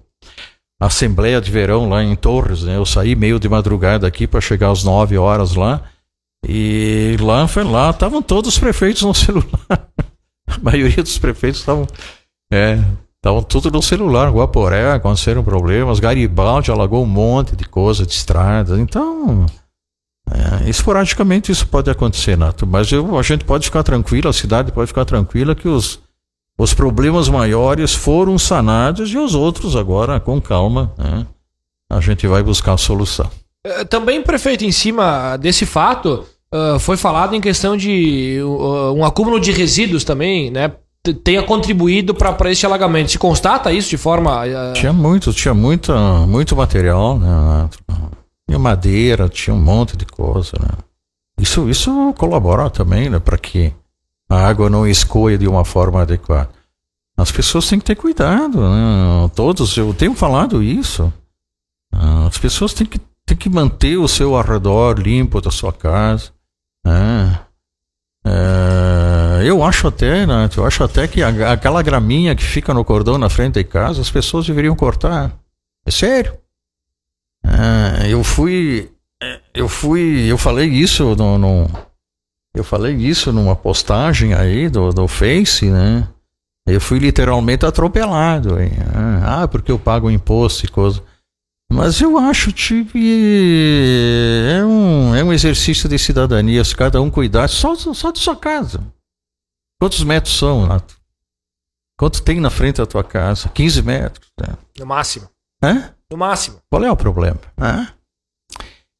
a 0.79 0.85
Assembleia 0.85 1.41
de 1.41 1.49
Verão 1.49 1.89
lá 1.89 2.03
em 2.03 2.15
Torres. 2.15 2.63
Né? 2.63 2.77
Eu 2.77 2.85
saí 2.85 3.15
meio 3.15 3.39
de 3.39 3.49
madrugada 3.49 4.05
aqui 4.05 4.27
para 4.27 4.41
chegar 4.41 4.69
às 4.69 4.83
nove 4.83 5.17
horas 5.17 5.55
lá. 5.55 5.81
E 6.47 7.17
lá 7.19 7.47
foi 7.47 7.63
lá, 7.63 7.89
estavam 7.89 8.21
todos 8.21 8.53
os 8.53 8.59
prefeitos 8.59 9.01
no 9.01 9.13
celular. 9.15 9.89
A 10.47 10.59
maioria 10.61 11.01
dos 11.01 11.17
prefeitos 11.17 11.61
estavam. 11.61 11.87
É, 12.53 12.77
estavam 13.15 13.41
tudo 13.41 13.71
no 13.71 13.81
celular. 13.81 14.31
Guaporé, 14.31 14.91
aconteceram 14.91 15.43
problemas. 15.43 15.99
Garibaldi 15.99 16.69
alagou 16.69 17.03
um 17.03 17.07
monte 17.07 17.55
de 17.55 17.65
coisa, 17.65 18.05
de 18.05 18.13
estradas. 18.13 18.77
Então, 18.77 19.47
é, 20.31 20.69
esporadicamente 20.69 21.51
isso 21.51 21.67
pode 21.67 21.89
acontecer, 21.89 22.37
Nato. 22.37 22.65
Mas 22.65 22.91
eu, 22.91 23.17
a 23.17 23.21
gente 23.21 23.45
pode 23.45 23.65
ficar 23.65 23.83
tranquilo, 23.83 24.29
a 24.29 24.33
cidade 24.33 24.71
pode 24.71 24.87
ficar 24.87 25.05
tranquila 25.05 25.53
que 25.53 25.67
os, 25.67 25.99
os 26.57 26.73
problemas 26.73 27.29
maiores 27.29 27.93
foram 27.93 28.37
sanados 28.37 29.11
e 29.11 29.17
os 29.17 29.35
outros 29.35 29.75
agora, 29.75 30.19
com 30.19 30.41
calma, 30.41 30.91
né, 30.97 31.25
a 31.89 31.99
gente 31.99 32.25
vai 32.27 32.41
buscar 32.41 32.73
a 32.73 32.77
solução. 32.77 33.29
É, 33.63 33.83
também, 33.83 34.21
prefeito, 34.21 34.65
em 34.65 34.71
cima 34.71 35.37
desse 35.37 35.65
fato, 35.65 36.25
uh, 36.53 36.79
foi 36.79 36.97
falado 36.97 37.35
em 37.35 37.41
questão 37.41 37.77
de 37.77 38.39
uh, 38.41 38.93
um 38.93 39.05
acúmulo 39.05 39.39
de 39.39 39.51
resíduos 39.51 40.03
também, 40.03 40.49
né? 40.51 40.71
Tenha 41.23 41.43
contribuído 41.43 42.15
para 42.15 42.51
este 42.51 42.65
alagamento. 42.65 43.11
Se 43.11 43.19
constata 43.19 43.71
isso 43.71 43.89
de 43.89 43.97
forma. 43.97 44.43
Uh... 44.43 44.73
Tinha 44.73 44.91
muito, 44.91 45.31
tinha 45.33 45.53
muita, 45.53 45.95
muito 46.25 46.55
material, 46.55 47.19
né? 47.19 47.69
Tinha 48.47 48.59
madeira, 48.59 49.29
tinha 49.29 49.53
um 49.53 49.61
monte 49.61 49.97
de 49.97 50.05
coisa, 50.05 50.53
né? 50.59 50.69
Isso, 51.39 51.69
isso 51.69 52.13
colabora 52.17 52.69
também, 52.69 53.09
né? 53.09 53.19
Para 53.19 53.37
que 53.37 53.73
a 54.29 54.47
água 54.47 54.69
não 54.69 54.87
escoe 54.87 55.37
de 55.37 55.47
uma 55.47 55.65
forma 55.65 56.01
adequada. 56.01 56.49
As 57.17 57.31
pessoas 57.31 57.67
têm 57.67 57.79
que 57.79 57.85
ter 57.85 57.95
cuidado, 57.95 58.61
né? 58.61 59.29
Todos, 59.35 59.75
eu 59.77 59.93
tenho 59.93 60.13
falado 60.13 60.61
isso. 60.61 61.11
As 62.27 62.37
pessoas 62.37 62.73
têm 62.73 62.85
que, 62.85 62.99
têm 63.25 63.37
que 63.37 63.49
manter 63.49 63.97
o 63.97 64.07
seu 64.07 64.35
arredor 64.35 64.99
limpo 64.99 65.39
da 65.39 65.49
sua 65.49 65.71
casa. 65.71 66.31
É. 66.85 67.45
É, 68.27 69.43
eu 69.45 69.63
acho 69.63 69.87
até, 69.87 70.25
né, 70.25 70.49
eu 70.57 70.65
acho 70.65 70.83
até 70.83 71.07
que 71.07 71.21
aquela 71.21 71.83
graminha 71.83 72.35
que 72.35 72.43
fica 72.43 72.73
no 72.73 72.83
cordão 72.83 73.19
na 73.19 73.29
frente 73.29 73.53
de 73.53 73.63
casa, 73.63 74.01
as 74.01 74.09
pessoas 74.09 74.47
deveriam 74.47 74.75
cortar. 74.75 75.31
É 75.85 75.91
sério. 75.91 76.35
É, 77.47 78.09
eu 78.09 78.23
fui, 78.23 78.91
é, 79.21 79.41
eu 79.53 79.67
fui, 79.69 80.25
eu 80.31 80.37
falei 80.37 80.67
isso 80.67 81.15
no, 81.15 81.37
no, 81.37 81.69
eu 82.55 82.63
falei 82.63 82.95
isso 82.95 83.33
numa 83.33 83.55
postagem 83.55 84.33
aí 84.33 84.69
do, 84.69 84.89
do 84.91 85.07
Face, 85.07 85.69
né? 85.69 86.07
Eu 86.67 86.81
fui 86.81 86.97
literalmente 86.97 87.65
atropelado. 87.65 88.59
Hein? 88.59 88.71
Ah, 89.23 89.47
porque 89.47 89.71
eu 89.71 89.77
pago 89.77 90.09
imposto 90.09 90.65
e 90.65 90.69
coisa. 90.69 91.03
Mas 91.71 91.99
eu 91.99 92.17
acho 92.17 92.53
que 92.53 92.87
é 94.49 94.63
um, 94.63 95.15
é 95.15 95.23
um 95.23 95.33
exercício 95.33 95.89
de 95.89 95.97
cidadania, 95.97 96.63
se 96.63 96.75
cada 96.75 97.01
um 97.01 97.09
cuidar 97.09 97.47
só, 97.47 97.75
só 97.75 98.11
de 98.11 98.19
sua 98.19 98.35
casa. 98.35 98.81
Quantos 99.79 100.03
metros 100.03 100.37
são, 100.37 100.65
Nato? 100.65 100.95
Quanto 101.97 102.21
tem 102.21 102.39
na 102.39 102.49
frente 102.49 102.77
da 102.77 102.85
tua 102.85 103.03
casa? 103.03 103.49
15 103.49 103.81
metros. 103.81 104.29
Né? 104.39 104.55
No 104.77 104.85
máximo. 104.85 105.29
Hã? 105.61 105.94
No 106.11 106.17
máximo. 106.17 106.59
Qual 106.69 106.83
é 106.83 106.91
o 106.91 106.95
problema? 106.95 107.39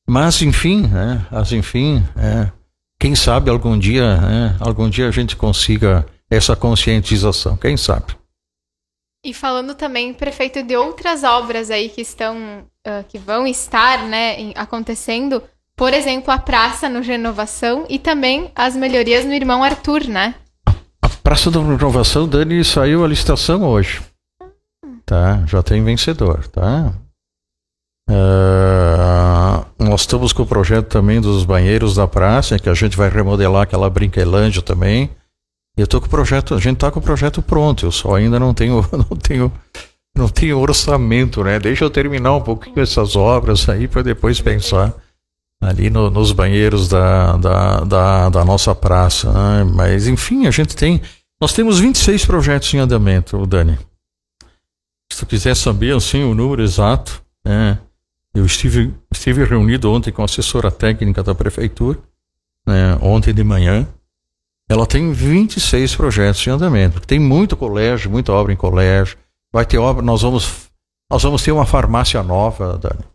Mas 0.08 0.42
enfim, 0.42 0.88
né? 0.88 1.26
Mas 1.32 1.52
enfim, 1.52 2.04
é. 2.16 2.52
quem 3.00 3.16
sabe 3.16 3.50
algum 3.50 3.78
dia, 3.78 4.18
né? 4.18 4.56
algum 4.60 4.90
dia 4.90 5.08
a 5.08 5.12
gente 5.12 5.36
consiga 5.36 6.06
essa 6.30 6.56
conscientização, 6.56 7.58
quem 7.58 7.78
sabe? 7.78 8.16
E 9.24 9.34
falando 9.34 9.74
também, 9.74 10.14
prefeito, 10.14 10.62
de 10.62 10.76
outras 10.76 11.24
obras 11.24 11.72
aí 11.72 11.90
que 11.90 12.02
estão, 12.02 12.64
uh, 12.86 13.04
que 13.08 13.18
vão 13.18 13.48
estar, 13.48 14.04
né, 14.04 14.54
acontecendo, 14.56 15.42
por 15.76 15.94
exemplo, 15.94 16.32
a 16.32 16.38
praça 16.38 16.88
no 16.88 17.02
Renovação 17.02 17.86
e 17.90 17.98
também 17.98 18.52
as 18.56 18.76
melhorias 18.76 19.26
no 19.26 19.34
Irmão 19.34 19.64
Arthur, 19.64 20.08
né? 20.08 20.36
A 21.02 21.10
praça 21.24 21.50
da 21.50 21.60
Renovação, 21.60 22.28
Dani, 22.28 22.64
saiu 22.64 23.04
a 23.04 23.08
licitação 23.08 23.64
hoje. 23.64 24.00
Tá, 25.06 25.46
já 25.46 25.62
tem 25.62 25.84
vencedor, 25.84 26.48
tá? 26.48 26.94
Uh, 28.10 29.66
nós 29.84 30.02
estamos 30.02 30.34
com 30.34 30.44
o 30.44 30.48
projeto 30.48 30.88
também 30.88 31.22
dos 31.22 31.44
banheiros 31.44 31.96
da 31.96 32.08
praça, 32.08 32.58
que 32.58 32.70
a 32.70 32.74
gente 32.74 32.98
vai 32.98 33.10
remodelar 33.10 33.64
aquela 33.64 33.90
brinquelândia 33.90 34.62
também. 34.62 35.10
Eu 35.78 35.86
tô 35.86 36.00
com 36.00 36.08
o 36.08 36.10
projeto, 36.10 36.56
a 36.56 36.60
gente 36.60 36.78
tá 36.78 36.90
com 36.90 37.00
o 37.00 37.04
projeto 37.04 37.42
pronto, 37.42 37.86
eu 37.86 37.92
só 37.92 38.16
ainda 38.16 38.40
não 38.40 38.54
tenho, 38.54 38.84
não 38.94 39.18
tenho, 39.18 39.52
não 40.16 40.28
tenho 40.28 40.60
orçamento, 40.60 41.44
né? 41.44 41.60
Deixa 41.60 41.84
eu 41.84 41.90
terminar 41.90 42.34
um 42.34 42.42
pouquinho 42.42 42.80
essas 42.80 43.16
obras 43.16 43.68
aí 43.68 43.88
para 43.88 44.02
depois 44.02 44.40
pensar 44.40 44.94
ali 45.62 45.90
no, 45.90 46.10
nos 46.10 46.32
banheiros 46.32 46.88
da, 46.88 47.38
da, 47.38 47.80
da, 47.82 48.30
da 48.30 48.46
nossa 48.46 48.74
praça. 48.74 49.32
Né? 49.32 49.64
Mas 49.64 50.08
enfim, 50.08 50.48
a 50.48 50.52
gente 50.52 50.76
tem, 50.76 51.02
nós 51.42 51.54
temos 51.54 51.80
26 51.80 52.26
projetos 52.26 52.74
em 52.74 52.80
andamento, 52.80 53.46
Dani. 53.46 53.78
Se 55.12 55.20
tu 55.20 55.26
quiser 55.26 55.56
saber 55.56 55.96
assim 55.96 56.24
o 56.24 56.36
número 56.36 56.62
exato, 56.62 57.24
né? 57.46 57.78
eu 58.34 58.46
estive, 58.46 58.94
estive 59.12 59.44
reunido 59.46 59.92
ontem 59.92 60.12
com 60.12 60.22
a 60.22 60.26
assessora 60.26 60.70
técnica 60.70 61.24
da 61.24 61.34
prefeitura, 61.34 61.98
né? 62.68 62.98
ontem 63.02 63.34
de 63.34 63.44
manhã. 63.44 63.88
ela 64.68 64.86
tem 64.86 65.12
26 65.14 65.96
projetos 65.96 66.46
em 66.46 66.50
andamento. 66.50 67.00
Tem 67.02 67.20
muito 67.20 67.56
colégio, 67.56 68.12
muita 68.12 68.34
obra 68.34 68.52
em 68.52 68.58
colégio. 68.58 69.18
Vai 69.54 69.66
ter 69.66 69.78
obra, 69.78 70.02
nós 70.02 70.22
vamos, 70.22 70.70
nós 71.10 71.24
vamos 71.24 71.44
ter 71.44 71.52
uma 71.52 71.66
farmácia 71.66 72.22
nova, 72.22 72.78
Dani. 72.78 73.06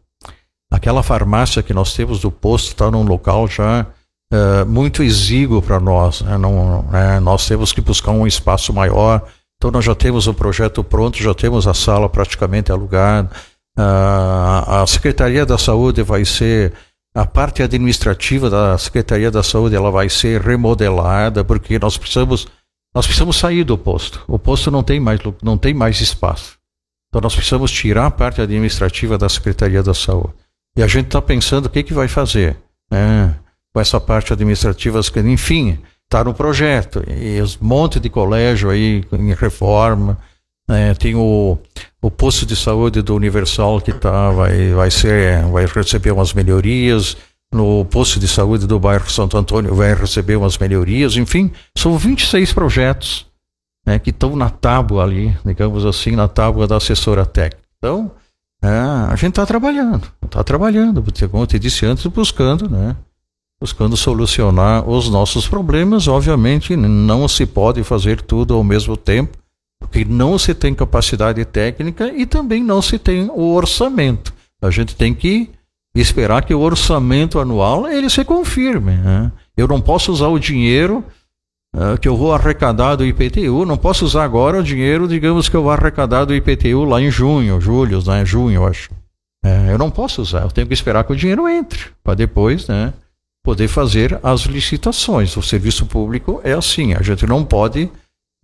Aquela 0.70 1.02
farmácia 1.02 1.62
que 1.62 1.74
nós 1.74 1.92
temos 1.94 2.20
do 2.20 2.30
posto 2.30 2.68
está 2.68 2.90
num 2.90 3.02
local 3.02 3.48
já 3.48 3.86
uh, 4.32 4.64
muito 4.66 5.02
exíguo 5.02 5.60
para 5.60 5.80
nós. 5.80 6.20
Né? 6.22 6.38
Não, 6.38 6.82
né? 6.84 7.18
Nós 7.20 7.46
temos 7.46 7.72
que 7.72 7.80
buscar 7.80 8.12
um 8.12 8.26
espaço 8.26 8.72
maior. 8.72 9.26
Então 9.60 9.70
nós 9.70 9.84
já 9.84 9.94
temos 9.94 10.26
o 10.26 10.32
projeto 10.32 10.82
pronto, 10.82 11.22
já 11.22 11.34
temos 11.34 11.66
a 11.66 11.74
sala 11.74 12.08
praticamente 12.08 12.72
alugada. 12.72 13.30
Uh, 13.78 14.82
a 14.82 14.84
Secretaria 14.86 15.44
da 15.44 15.58
Saúde 15.58 16.02
vai 16.02 16.24
ser 16.24 16.72
a 17.14 17.26
parte 17.26 17.62
administrativa 17.62 18.48
da 18.48 18.78
Secretaria 18.78 19.30
da 19.30 19.42
Saúde 19.42 19.76
ela 19.76 19.90
vai 19.90 20.08
ser 20.08 20.40
remodelada 20.40 21.44
porque 21.44 21.78
nós 21.78 21.98
precisamos 21.98 22.48
nós 22.94 23.04
precisamos 23.04 23.36
sair 23.36 23.62
do 23.62 23.76
posto. 23.76 24.24
O 24.26 24.38
posto 24.38 24.70
não 24.70 24.82
tem 24.82 24.98
mais 24.98 25.20
não 25.42 25.58
tem 25.58 25.74
mais 25.74 26.00
espaço. 26.00 26.56
Então 27.10 27.20
nós 27.20 27.34
precisamos 27.34 27.70
tirar 27.70 28.06
a 28.06 28.10
parte 28.10 28.40
administrativa 28.40 29.18
da 29.18 29.28
Secretaria 29.28 29.82
da 29.82 29.92
Saúde. 29.92 30.32
E 30.74 30.82
a 30.82 30.86
gente 30.86 31.06
está 31.06 31.20
pensando 31.20 31.66
o 31.66 31.70
que, 31.70 31.82
que 31.82 31.92
vai 31.92 32.08
fazer 32.08 32.56
né, 32.90 33.36
com 33.74 33.80
essa 33.80 34.00
parte 34.00 34.32
administrativa, 34.32 35.00
enfim, 35.26 35.78
está 36.10 36.24
no 36.24 36.34
projeto. 36.34 37.04
E 37.08 37.40
os 37.40 37.56
monte 37.56 38.00
de 38.00 38.10
colégio 38.10 38.68
aí 38.68 39.04
em 39.12 39.32
reforma. 39.32 40.18
Né, 40.68 40.94
tem 40.94 41.14
o, 41.14 41.58
o 42.02 42.10
posto 42.10 42.44
de 42.44 42.54
saúde 42.54 43.02
do 43.02 43.14
Universal 43.14 43.80
que 43.80 43.92
tá, 43.92 44.30
vai, 44.30 44.70
vai, 44.70 44.90
ser, 44.90 45.42
vai 45.46 45.66
receber 45.66 46.10
umas 46.10 46.34
melhorias. 46.34 47.16
No 47.52 47.84
posto 47.84 48.20
de 48.20 48.28
saúde 48.28 48.66
do 48.66 48.78
bairro 48.78 49.10
Santo 49.10 49.36
Antônio 49.36 49.74
vai 49.74 49.94
receber 49.94 50.36
umas 50.36 50.58
melhorias. 50.58 51.16
Enfim, 51.16 51.50
são 51.76 51.96
26 51.96 52.52
projetos 52.52 53.26
né, 53.86 53.98
que 53.98 54.10
estão 54.10 54.36
na 54.36 54.50
tábua 54.50 55.02
ali, 55.02 55.36
digamos 55.44 55.84
assim, 55.84 56.14
na 56.14 56.28
tábua 56.28 56.66
da 56.66 56.76
assessora 56.76 57.26
técnica. 57.26 57.66
Então, 57.78 58.12
é, 58.62 58.68
a 58.68 59.16
gente 59.16 59.30
está 59.30 59.46
trabalhando, 59.46 60.06
está 60.24 60.44
trabalhando, 60.44 61.02
como 61.30 61.42
eu 61.42 61.46
te 61.46 61.58
disse 61.58 61.86
antes, 61.86 62.06
buscando, 62.06 62.68
né? 62.68 62.94
Buscando 63.60 63.96
solucionar 63.96 64.88
os 64.88 65.10
nossos 65.10 65.46
problemas. 65.46 66.08
Obviamente, 66.08 66.74
não 66.76 67.28
se 67.28 67.44
pode 67.44 67.82
fazer 67.84 68.22
tudo 68.22 68.54
ao 68.54 68.64
mesmo 68.64 68.96
tempo, 68.96 69.36
porque 69.78 70.04
não 70.04 70.38
se 70.38 70.54
tem 70.54 70.74
capacidade 70.74 71.44
técnica 71.44 72.12
e 72.12 72.24
também 72.24 72.62
não 72.62 72.80
se 72.80 72.98
tem 72.98 73.28
o 73.28 73.54
orçamento. 73.54 74.32
A 74.62 74.70
gente 74.70 74.96
tem 74.96 75.14
que 75.14 75.50
esperar 75.94 76.44
que 76.44 76.54
o 76.54 76.60
orçamento 76.60 77.38
anual 77.38 77.88
ele 77.88 78.08
se 78.08 78.24
confirme. 78.24 78.92
Né? 78.92 79.32
Eu 79.56 79.66
não 79.66 79.80
posso 79.80 80.12
usar 80.12 80.28
o 80.28 80.38
dinheiro 80.38 81.04
uh, 81.74 81.98
que 82.00 82.08
eu 82.08 82.16
vou 82.16 82.32
arrecadar 82.32 82.96
do 82.96 83.04
IPTU, 83.04 83.64
não 83.64 83.76
posso 83.76 84.04
usar 84.04 84.24
agora 84.24 84.60
o 84.60 84.62
dinheiro, 84.62 85.08
digamos, 85.08 85.48
que 85.48 85.56
eu 85.56 85.62
vou 85.62 85.72
arrecadar 85.72 86.24
do 86.24 86.34
IPTU 86.34 86.84
lá 86.84 87.00
em 87.00 87.10
junho, 87.10 87.60
julho, 87.60 88.02
né? 88.06 88.24
junho, 88.24 88.56
eu 88.56 88.66
acho. 88.66 88.90
É, 89.44 89.72
eu 89.72 89.78
não 89.78 89.90
posso 89.90 90.20
usar, 90.20 90.42
eu 90.42 90.50
tenho 90.50 90.66
que 90.66 90.74
esperar 90.74 91.02
que 91.04 91.12
o 91.12 91.16
dinheiro 91.16 91.48
entre, 91.48 91.86
para 92.04 92.14
depois 92.14 92.68
né, 92.68 92.92
poder 93.42 93.68
fazer 93.68 94.18
as 94.22 94.42
licitações. 94.42 95.36
O 95.36 95.42
serviço 95.42 95.86
público 95.86 96.40
é 96.44 96.52
assim, 96.52 96.94
a 96.94 97.02
gente 97.02 97.26
não 97.26 97.44
pode 97.44 97.90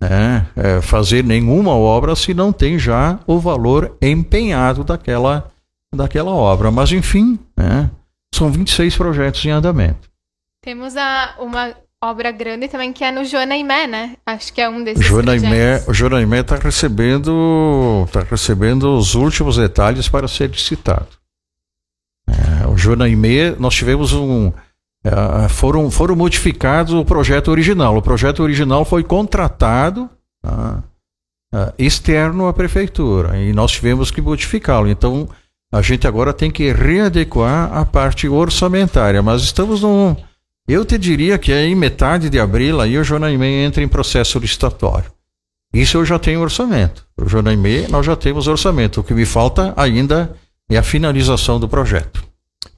né, 0.01 0.47
é, 0.55 0.81
fazer 0.81 1.23
nenhuma 1.23 1.71
obra 1.71 2.15
se 2.15 2.33
não 2.33 2.51
tem 2.51 2.77
já 2.77 3.19
o 3.25 3.39
valor 3.39 3.95
empenhado 4.01 4.83
daquela, 4.83 5.51
daquela 5.93 6.31
obra. 6.31 6.71
Mas, 6.71 6.91
enfim, 6.91 7.39
né, 7.55 7.89
são 8.33 8.51
26 8.51 8.95
projetos 8.95 9.43
em 9.45 9.49
andamento. 9.49 10.09
Temos 10.61 10.95
a, 10.97 11.35
uma 11.39 11.73
obra 12.03 12.31
grande 12.31 12.67
também 12.67 12.93
que 12.93 13.03
é 13.03 13.11
no 13.11 13.23
Joanaimé, 13.25 13.87
né? 13.87 14.17
Acho 14.25 14.53
que 14.53 14.61
é 14.61 14.69
um 14.69 14.83
desses 14.83 15.05
Joanaimé, 15.05 15.83
O 15.87 15.93
Joanaimé 15.93 16.41
está 16.41 16.55
recebendo, 16.55 18.07
tá 18.11 18.21
recebendo 18.21 18.95
os 18.95 19.15
últimos 19.15 19.57
detalhes 19.57 20.07
para 20.07 20.27
ser 20.27 20.49
licitado. 20.49 21.07
É, 22.27 22.67
o 22.67 22.77
Joanaimé, 22.77 23.55
nós 23.57 23.73
tivemos 23.73 24.13
um... 24.13 24.51
É, 25.07 25.49
foram, 25.49 25.89
foram 25.89 26.15
modificados 26.15 26.93
o 26.93 27.05
projeto 27.05 27.49
original. 27.49 27.95
O 27.95 28.01
projeto 28.01 28.41
original 28.43 28.83
foi 28.83 29.03
contratado 29.03 30.09
tá, 30.41 30.83
é, 31.53 31.73
externo 31.77 32.47
à 32.47 32.53
prefeitura 32.53 33.37
e 33.37 33.53
nós 33.53 33.71
tivemos 33.71 34.11
que 34.11 34.21
modificá-lo. 34.21 34.89
Então, 34.89 35.29
a 35.71 35.81
gente 35.81 36.07
agora 36.07 36.33
tem 36.33 36.51
que 36.51 36.71
readequar 36.71 37.71
a 37.73 37.85
parte 37.85 38.27
orçamentária, 38.27 39.21
mas 39.21 39.41
estamos 39.41 39.81
num 39.81 40.15
eu 40.67 40.83
te 40.83 40.97
diria 40.97 41.37
que 41.37 41.53
em 41.53 41.73
metade 41.73 42.29
de 42.29 42.37
abril 42.37 42.81
aí 42.81 42.97
o 42.97 43.03
Jonaimê 43.03 43.63
entra 43.63 43.81
em 43.81 43.87
processo 43.87 44.37
licitatório. 44.37 45.09
Isso 45.73 45.97
eu 45.97 46.05
já 46.05 46.19
tenho 46.19 46.41
orçamento. 46.41 47.05
O 47.15 47.27
Jonaimê 47.27 47.87
nós 47.87 48.05
já 48.05 48.17
temos 48.17 48.47
orçamento. 48.47 48.99
O 48.99 49.03
que 49.03 49.13
me 49.13 49.25
falta 49.25 49.73
ainda 49.77 50.35
é 50.69 50.77
a 50.77 50.83
finalização 50.83 51.57
do 51.57 51.69
projeto. 51.69 52.21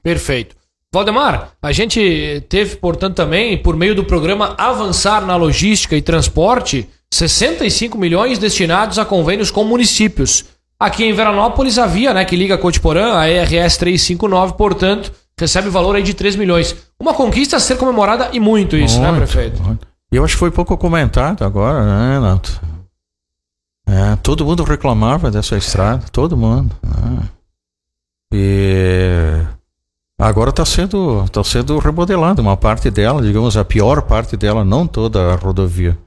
Perfeito. 0.03 0.55
Valdemar, 0.91 1.51
a 1.61 1.71
gente 1.71 2.43
teve, 2.49 2.77
portanto, 2.77 3.15
também, 3.15 3.55
por 3.57 3.75
meio 3.75 3.93
do 3.93 4.03
programa 4.03 4.55
Avançar 4.57 5.23
na 5.23 5.35
Logística 5.35 5.95
e 5.95 6.01
Transporte, 6.01 6.89
65 7.13 7.95
milhões 7.95 8.39
destinados 8.39 8.97
a 8.97 9.05
convênios 9.05 9.51
com 9.51 9.63
municípios. 9.63 10.45
Aqui 10.79 11.03
em 11.03 11.13
Veranópolis 11.13 11.77
havia, 11.77 12.11
né, 12.11 12.25
que 12.25 12.35
liga 12.35 12.57
Cotiporã, 12.57 13.19
a 13.19 13.29
ERS 13.29 13.77
359, 13.77 14.53
portanto, 14.53 15.11
recebe 15.37 15.69
valor 15.69 15.95
aí 15.95 16.01
de 16.01 16.15
3 16.15 16.35
milhões. 16.35 16.75
Uma 16.99 17.13
conquista 17.13 17.57
a 17.57 17.59
ser 17.59 17.77
comemorada 17.77 18.29
e 18.33 18.39
muito 18.39 18.75
isso, 18.75 18.99
né, 18.99 19.11
muito, 19.11 19.19
né, 19.19 19.27
prefeito? 19.27 19.61
Muito. 19.61 19.87
Eu 20.11 20.23
acho 20.23 20.33
que 20.33 20.39
foi 20.39 20.49
pouco 20.49 20.75
comentado 20.75 21.43
agora, 21.43 21.85
né, 21.85 22.13
Renato? 22.15 22.61
É, 23.87 24.15
todo 24.23 24.43
mundo 24.43 24.63
reclamava 24.63 25.29
dessa 25.29 25.55
estrada, 25.55 26.05
todo 26.11 26.35
mundo. 26.35 26.75
Né? 26.81 27.29
E 28.33 29.43
agora 30.19 30.49
está 30.49 30.65
sendo, 30.65 31.25
tá 31.29 31.43
sendo 31.43 31.79
remodelada 31.79 32.41
uma 32.41 32.57
parte 32.57 32.91
dela, 32.91 33.21
digamos, 33.21 33.55
a 33.55 33.63
pior 33.63 34.01
parte 34.01 34.35
dela, 34.35 34.65
não 34.65 34.85
toda 34.85 35.33
a 35.33 35.35
rodovia. 35.35 35.97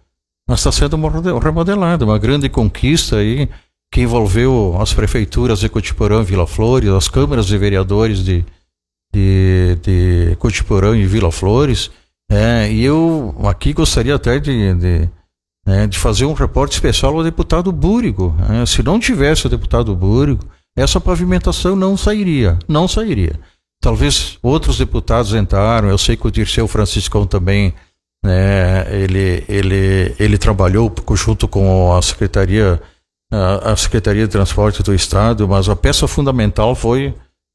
Mas 0.47 0.61
está 0.61 0.71
sendo 0.71 0.97
remodelada, 1.39 2.05
uma 2.05 2.19
grande 2.19 2.49
conquista 2.49 3.17
aí 3.17 3.49
que 3.91 4.01
envolveu 4.01 4.77
as 4.81 4.93
prefeituras 4.93 5.61
de 5.61 5.69
Cotiporã, 5.69 6.23
Vila 6.23 6.47
Flores, 6.47 6.89
as 6.91 7.09
câmaras 7.09 7.47
de 7.47 7.59
vereadores 7.59 8.25
de, 8.25 8.45
de, 9.13 9.79
de 9.83 10.37
Cotiporã 10.37 10.97
e 10.97 11.07
Vila 11.07 11.31
Flores. 11.31 11.91
É, 12.31 12.73
e 12.73 12.83
eu 12.83 13.35
aqui 13.45 13.75
gostaria 13.75 14.15
até 14.15 14.39
de, 14.39 14.75
de, 14.75 15.11
né, 15.67 15.87
de 15.87 15.99
fazer 15.99 16.25
um 16.25 16.33
reporte 16.33 16.73
especial 16.73 17.15
ao 17.15 17.23
deputado 17.23 17.71
Búrigo. 17.71 18.35
Né? 18.39 18.65
Se 18.65 18.83
não 18.83 18.99
tivesse 18.99 19.47
o 19.47 19.51
deputado 19.51 19.95
Búrigo, 19.95 20.43
essa 20.75 20.99
pavimentação 20.99 21.77
não 21.77 21.95
sairia. 21.95 22.59
Não 22.67 22.89
sairia. 22.89 23.39
Talvez 23.83 24.39
outros 24.41 24.79
deputados 24.79 25.35
entraram, 25.35 25.89
eu 25.89 25.99
sei 25.99 26.17
que 26.17 26.25
o 26.25 26.31
Dirceu 26.31 26.69
Franciscão 26.69 27.27
também, 27.27 27.75
né, 28.25 28.87
ele, 28.95 29.45
ele, 29.49 30.15
ele 30.21 30.39
trabalhou 30.39 30.95
junto 31.15 31.49
com 31.49 31.93
a 31.93 32.01
Secretaria, 32.01 32.81
a, 33.33 33.75
Secretaria 33.75 34.23
de 34.23 34.31
Transporte 34.31 34.85
do 34.85 34.95
Estado, 34.95 35.49
mas 35.49 35.69
a 35.69 35.75
peça 35.75 36.07
fundamental 36.07 36.77
foi 36.77 37.13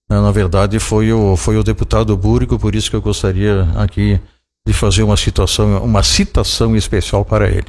na 0.09 0.31
verdade, 0.31 0.79
foi 0.79 1.11
o, 1.11 1.35
foi 1.35 1.57
o 1.57 1.63
deputado 1.63 2.15
Búrigo, 2.15 2.59
por 2.59 2.75
isso 2.75 2.89
que 2.89 2.95
eu 2.95 3.01
gostaria 3.01 3.63
aqui 3.77 4.19
de 4.65 4.73
fazer 4.73 5.03
uma 5.03 5.17
situação, 5.17 5.83
uma 5.83 6.03
citação 6.03 6.75
especial 6.75 7.23
para 7.23 7.49
ele. 7.49 7.67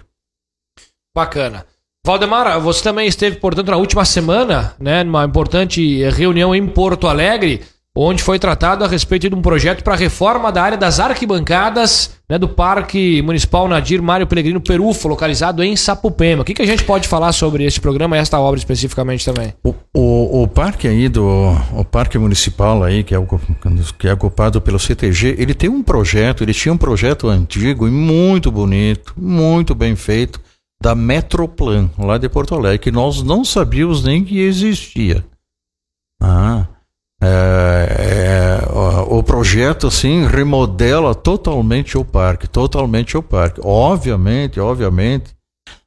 Bacana. 1.14 1.64
Valdemar, 2.04 2.60
você 2.60 2.82
também 2.82 3.06
esteve, 3.06 3.36
portanto, 3.36 3.70
na 3.70 3.76
última 3.76 4.04
semana, 4.04 4.74
né, 4.80 5.04
numa 5.04 5.24
importante 5.24 6.02
reunião 6.10 6.54
em 6.54 6.66
Porto 6.66 7.06
Alegre 7.06 7.62
onde 8.00 8.22
foi 8.22 8.38
tratado 8.38 8.84
a 8.84 8.88
respeito 8.88 9.28
de 9.28 9.34
um 9.34 9.42
projeto 9.42 9.82
para 9.82 9.96
reforma 9.96 10.52
da 10.52 10.62
área 10.62 10.78
das 10.78 11.00
arquibancadas 11.00 12.16
né, 12.28 12.38
do 12.38 12.48
Parque 12.48 13.20
Municipal 13.22 13.66
Nadir 13.66 14.00
Mário 14.00 14.26
Pellegrino 14.26 14.60
Perufo, 14.60 15.08
localizado 15.08 15.64
em 15.64 15.74
Sapupema. 15.74 16.42
O 16.42 16.44
que, 16.44 16.54
que 16.54 16.62
a 16.62 16.66
gente 16.66 16.84
pode 16.84 17.08
falar 17.08 17.32
sobre 17.32 17.64
este 17.64 17.80
programa 17.80 18.16
e 18.16 18.20
esta 18.20 18.38
obra 18.38 18.58
especificamente 18.58 19.24
também? 19.24 19.52
O, 19.64 19.74
o, 19.92 20.42
o 20.42 20.48
parque 20.48 20.86
aí 20.86 21.08
do 21.08 21.26
o 21.72 21.84
Parque 21.84 22.18
Municipal 22.18 22.84
aí, 22.84 23.02
que 23.02 23.14
é, 23.14 23.18
que 23.98 24.06
é 24.06 24.12
ocupado 24.12 24.60
pelo 24.60 24.78
CTG, 24.78 25.34
ele 25.36 25.54
tem 25.54 25.68
um 25.68 25.82
projeto, 25.82 26.44
ele 26.44 26.54
tinha 26.54 26.72
um 26.72 26.78
projeto 26.78 27.28
antigo 27.28 27.88
e 27.88 27.90
muito 27.90 28.52
bonito, 28.52 29.12
muito 29.16 29.74
bem 29.74 29.96
feito, 29.96 30.40
da 30.80 30.94
Metroplan, 30.94 31.90
lá 31.98 32.16
de 32.16 32.28
Porto 32.28 32.54
Alegre, 32.54 32.78
que 32.78 32.92
nós 32.92 33.22
não 33.24 33.44
sabíamos 33.44 34.04
nem 34.04 34.24
que 34.24 34.38
existia. 34.38 35.24
Ah, 36.22 36.66
é, 37.20 38.60
é, 38.66 38.68
o 39.08 39.22
projeto 39.22 39.88
assim 39.88 40.26
remodela 40.26 41.14
totalmente 41.14 41.98
o 41.98 42.04
parque, 42.04 42.46
totalmente 42.46 43.16
o 43.16 43.22
parque. 43.22 43.60
Obviamente, 43.62 44.60
obviamente, 44.60 45.34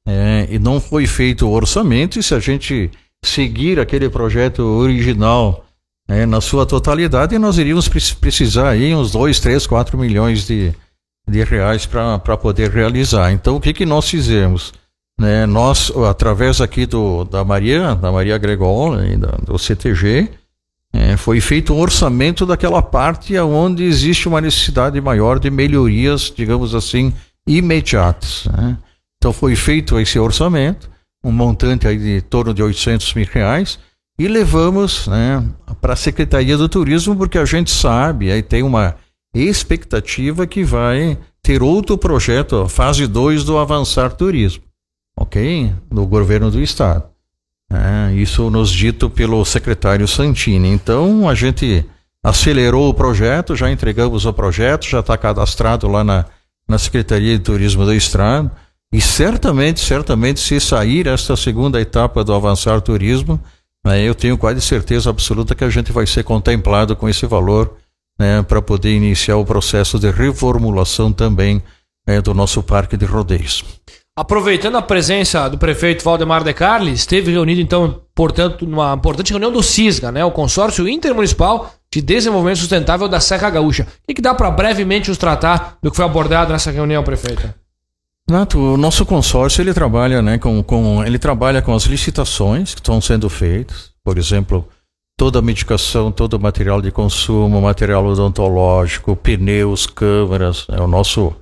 é, 0.06 0.48
e 0.50 0.60
não 0.60 0.80
foi 0.82 1.08
feito 1.08 1.48
o 1.48 1.52
orçamento. 1.52 2.20
E 2.20 2.24
se 2.24 2.34
a 2.34 2.40
gente 2.40 2.92
seguir 3.24 3.80
aquele 3.80 4.10
projeto 4.10 4.60
original 4.60 5.66
é, 6.08 6.26
na 6.26 6.42
sua 6.42 6.66
totalidade, 6.66 7.38
nós 7.38 7.58
iríamos 7.58 7.88
precisar 7.88 8.70
aí 8.70 8.94
uns 8.94 9.12
2, 9.12 9.40
3, 9.40 9.66
4 9.66 9.98
milhões 9.98 10.46
de, 10.46 10.74
de 11.28 11.44
reais 11.44 11.86
para 11.86 12.38
poder 12.38 12.70
realizar. 12.72 13.32
Então, 13.32 13.56
o 13.56 13.62
que, 13.62 13.74
que 13.74 13.86
nós 13.86 14.10
fizemos? 14.10 14.74
Né, 15.20 15.46
nós, 15.46 15.92
através 16.10 16.60
aqui 16.60 16.86
do, 16.86 17.24
da 17.24 17.46
Maria, 17.46 17.94
da 17.96 18.12
Maria 18.12 18.38
Gregol, 18.38 18.96
né, 18.96 19.16
do 19.46 19.58
CTG, 19.58 20.30
é, 20.94 21.16
foi 21.16 21.40
feito 21.40 21.74
um 21.74 21.80
orçamento 21.80 22.46
daquela 22.46 22.82
parte 22.82 23.38
onde 23.40 23.84
existe 23.84 24.28
uma 24.28 24.42
necessidade 24.42 25.00
maior 25.00 25.40
de 25.40 25.50
melhorias, 25.50 26.32
digamos 26.36 26.76
assim, 26.76 27.14
imediatas. 27.48 28.46
Né? 28.52 28.78
Então 29.18 29.32
foi 29.32 29.56
feito 29.56 30.00
esse 30.00 30.20
orçamento, 30.20 30.90
um 31.24 31.32
montante 31.32 31.88
aí 31.88 31.98
de 31.98 32.22
torno 32.22 32.54
de 32.54 32.62
800 32.62 33.14
mil 33.14 33.28
reais, 33.32 33.80
e 34.20 34.28
levamos 34.28 35.08
né, 35.08 35.44
para 35.80 35.94
a 35.94 35.96
Secretaria 35.96 36.58
do 36.58 36.68
Turismo, 36.68 37.16
porque 37.16 37.38
a 37.38 37.46
gente 37.46 37.72
sabe, 37.72 38.32
aí 38.32 38.44
tem 38.44 38.62
uma 38.62 38.96
expectativa 39.34 40.46
que 40.46 40.64
vai 40.64 41.18
ter 41.42 41.64
outro 41.64 41.98
projeto, 41.98 42.68
fase 42.68 43.08
2 43.08 43.44
do 43.44 43.58
Avançar 43.58 44.14
Turismo, 44.14 44.64
ok? 45.18 45.74
Do 45.90 46.06
governo 46.06 46.52
do 46.52 46.62
Estado. 46.62 47.11
É, 47.74 48.14
isso 48.14 48.50
nos 48.50 48.70
dito 48.70 49.10
pelo 49.10 49.46
secretário 49.46 50.08
Santini. 50.08 50.68
Então 50.68 51.30
a 51.30 51.34
gente 51.34 51.86
acelerou 52.24 52.90
o 52.90 52.94
projeto, 52.94 53.56
já 53.56 53.72
entregamos 53.72 54.26
o 54.26 54.34
projeto, 54.34 54.86
já 54.86 55.00
está 55.00 55.18
cadastrado 55.18 55.88
lá 55.88 56.04
na, 56.04 56.26
na 56.68 56.78
Secretaria 56.78 57.38
de 57.38 57.44
Turismo 57.44 57.86
do 57.86 57.94
Estado. 57.94 58.52
E 58.94 59.00
certamente, 59.00 59.80
certamente, 59.80 60.42
se 60.42 60.60
sair 60.60 61.08
esta 61.08 61.38
segunda 61.38 61.80
etapa 61.80 62.26
do 62.26 62.34
Avançar 62.34 62.82
Turismo, 62.82 63.40
né, 63.86 64.02
eu 64.04 64.14
tenho 64.14 64.38
quase 64.38 64.60
certeza 64.60 65.10
absoluta 65.10 65.56
que 65.56 65.64
a 65.64 65.70
gente 65.70 65.94
vai 65.94 66.06
ser 66.06 66.24
contemplado 66.24 66.94
com 66.96 67.08
esse 67.08 67.26
valor 67.26 67.78
né, 68.20 68.44
para 68.44 68.62
poder 68.62 68.94
iniciar 68.94 69.38
o 69.38 69.46
processo 69.46 69.98
de 69.98 70.12
reformulação 70.12 71.12
também 71.14 71.64
né, 72.06 72.22
do 72.22 72.34
nosso 72.34 72.62
parque 72.62 72.98
de 72.98 73.06
rodeios. 73.06 73.64
Aproveitando 74.22 74.78
a 74.78 74.84
presença 74.84 75.50
do 75.50 75.58
prefeito 75.58 76.04
Valdemar 76.04 76.44
de 76.44 76.54
Carli, 76.54 76.94
esteve 76.94 77.32
reunido, 77.32 77.60
então, 77.60 78.02
portanto, 78.14 78.68
numa 78.68 78.94
importante 78.94 79.32
reunião 79.32 79.52
do 79.52 79.64
CISGA, 79.64 80.12
né, 80.12 80.24
o 80.24 80.30
Consórcio 80.30 80.88
Intermunicipal 80.88 81.74
de 81.92 82.04
Desenvolvimento 82.04 82.60
Sustentável 82.60 83.08
da 83.08 83.20
Serra 83.20 83.50
Gaúcha. 83.50 83.88
O 84.04 84.08
que, 84.08 84.14
que 84.14 84.22
dá 84.22 84.36
para 84.36 84.52
brevemente 84.52 85.10
nos 85.10 85.18
tratar 85.18 85.80
do 85.82 85.90
que 85.90 85.98
foi 85.98 86.06
abordado 86.06 86.52
nessa 86.52 86.70
reunião, 86.70 87.04
prefeito? 87.04 87.52
Nato, 88.30 88.60
o 88.60 88.78
nosso 88.78 89.08
consórcio 89.08 89.60
ele 89.60 89.74
trabalha, 89.74 90.22
né, 90.22 90.38
com, 90.38 90.62
com, 90.62 91.04
ele 91.04 91.18
trabalha 91.18 91.60
com 91.60 91.74
as 91.74 91.86
licitações 91.86 92.76
que 92.76 92.80
estão 92.80 93.02
sendo 93.02 93.28
feitas, 93.28 93.90
por 94.04 94.20
exemplo, 94.20 94.68
toda 95.18 95.40
a 95.40 95.42
medicação, 95.42 96.12
todo 96.12 96.36
o 96.36 96.40
material 96.40 96.80
de 96.80 96.92
consumo, 96.92 97.60
material 97.60 98.06
odontológico, 98.06 99.16
pneus, 99.16 99.88
câmeras, 99.88 100.68
é 100.70 100.80
o 100.80 100.88
nosso, 100.88 101.34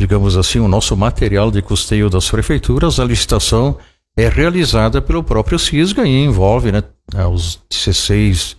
digamos 0.00 0.36
assim, 0.36 0.60
o 0.60 0.68
nosso 0.68 0.96
material 0.96 1.50
de 1.50 1.60
custeio 1.60 2.08
das 2.08 2.30
prefeituras, 2.30 3.00
a 3.00 3.04
licitação 3.04 3.76
é 4.16 4.28
realizada 4.28 5.00
pelo 5.02 5.22
próprio 5.22 5.58
CISGA 5.58 6.06
e 6.06 6.24
envolve, 6.24 6.72
né, 6.72 6.82
os 7.30 7.60
16, 7.70 8.56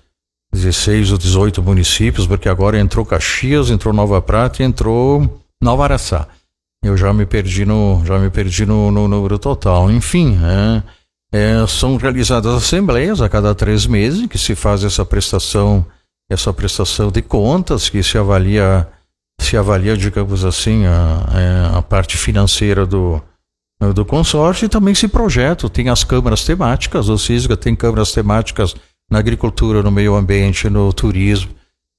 16 0.53 1.11
ou 1.11 1.17
18 1.17 1.61
municípios, 1.61 2.25
porque 2.25 2.49
agora 2.49 2.79
entrou 2.79 3.05
Caxias, 3.05 3.69
entrou 3.69 3.93
Nova 3.93 4.21
Prata 4.21 4.61
e 4.61 4.65
entrou 4.65 5.41
Nova 5.61 5.83
Araçá. 5.83 6.27
Eu 6.81 6.95
já 6.95 7.13
me 7.13 7.25
perdi 7.25 7.65
no, 7.65 8.01
já 8.05 8.17
me 8.17 8.29
perdi 8.29 8.65
no, 8.65 8.89
no 8.89 9.07
número 9.07 9.37
total. 9.37 9.91
Enfim, 9.91 10.39
é, 10.41 10.83
é, 11.31 11.67
são 11.67 11.97
realizadas 11.97 12.53
assembleias 12.53 13.21
a 13.21 13.27
cada 13.27 13.53
três 13.53 13.85
meses 13.85 14.25
que 14.27 14.37
se 14.37 14.55
faz 14.55 14.83
essa 14.83 15.05
prestação, 15.05 15.85
essa 16.29 16.53
prestação 16.53 17.11
de 17.11 17.21
contas, 17.21 17.89
que 17.89 18.01
se 18.01 18.17
avalia, 18.17 18.87
se 19.39 19.57
avalia, 19.57 19.97
digamos 19.97 20.45
assim, 20.45 20.85
a, 20.85 21.25
é, 21.33 21.77
a 21.77 21.81
parte 21.81 22.17
financeira 22.17 22.85
do, 22.85 23.21
do 23.93 24.05
consórcio 24.05 24.65
e 24.65 24.69
também 24.69 24.93
se 24.93 25.07
projeta. 25.07 25.69
Tem 25.69 25.89
as 25.89 26.03
câmaras 26.03 26.43
temáticas, 26.43 27.09
o 27.09 27.17
CISGA 27.17 27.57
tem 27.57 27.75
câmaras 27.75 28.11
temáticas 28.11 28.75
na 29.09 29.19
agricultura, 29.19 29.81
no 29.81 29.91
meio 29.91 30.15
ambiente, 30.15 30.69
no 30.69 30.91
turismo. 30.93 31.51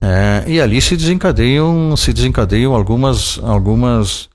É, 0.02 0.44
e 0.46 0.60
ali 0.60 0.80
se 0.80 0.96
desencadeiam, 0.96 1.94
se 1.96 2.12
desencadeiam 2.12 2.74
algumas, 2.74 3.38
algumas 3.42 4.30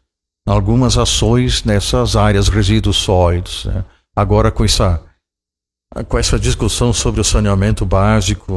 algumas 0.48 0.96
ações 0.98 1.64
nessas 1.64 2.16
áreas 2.16 2.48
resíduos 2.48 2.98
sólidos. 2.98 3.66
Né? 3.66 3.84
Agora 4.16 4.52
com 4.52 4.64
essa 4.64 5.02
com 6.08 6.18
essa 6.18 6.38
discussão 6.38 6.92
sobre 6.92 7.22
o 7.22 7.24
saneamento 7.24 7.86
básico 7.86 8.54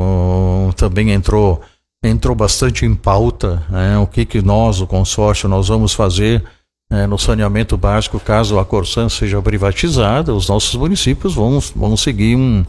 também 0.77 1.11
entrou 1.11 1.63
entrou 2.03 2.35
bastante 2.35 2.85
em 2.85 2.95
pauta 2.95 3.63
né? 3.69 3.99
o 3.99 4.07
que 4.07 4.25
que 4.25 4.41
nós 4.41 4.81
o 4.81 4.87
consórcio 4.87 5.49
nós 5.49 5.69
vamos 5.69 5.93
fazer 5.93 6.45
né? 6.91 7.07
no 7.07 7.19
saneamento 7.19 7.77
básico 7.77 8.21
caso 8.21 8.59
a 8.59 8.65
Corsan 8.65 9.09
seja 9.09 9.43
privatizada 9.43 10.35
os 10.35 10.49
nossos 10.49 10.75
municípios 10.75 11.35
vão 11.35 11.59
vão 11.75 11.97
seguir 11.97 12.37
um 12.37 12.65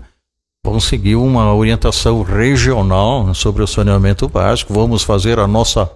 vão 0.65 0.80
seguir 0.80 1.15
uma 1.15 1.54
orientação 1.54 2.22
regional 2.24 3.34
sobre 3.34 3.62
o 3.62 3.68
saneamento 3.68 4.28
básico 4.28 4.74
vamos 4.74 5.04
fazer 5.04 5.38
a 5.38 5.48
nossa 5.48 5.89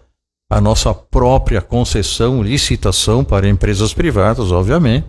a 0.54 0.62
nossa 0.62 0.94
própria 0.94 1.62
concessão, 1.62 2.44
licitação 2.44 3.24
para 3.24 3.50
empresas 3.50 3.92
privadas, 3.94 4.52
obviamente. 4.52 5.08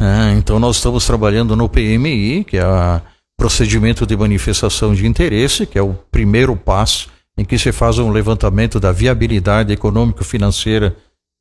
É, 0.00 0.32
então, 0.32 0.58
nós 0.58 0.76
estamos 0.76 1.04
trabalhando 1.04 1.54
no 1.54 1.68
PMI, 1.68 2.44
que 2.44 2.56
é 2.56 2.66
o 2.66 3.00
procedimento 3.36 4.06
de 4.06 4.16
manifestação 4.16 4.94
de 4.94 5.06
interesse, 5.06 5.66
que 5.66 5.78
é 5.78 5.82
o 5.82 5.94
primeiro 6.10 6.56
passo 6.56 7.10
em 7.38 7.44
que 7.44 7.56
se 7.56 7.72
faz 7.72 7.98
um 7.98 8.10
levantamento 8.10 8.80
da 8.80 8.92
viabilidade 8.92 9.72
econômico-financeira 9.72 10.96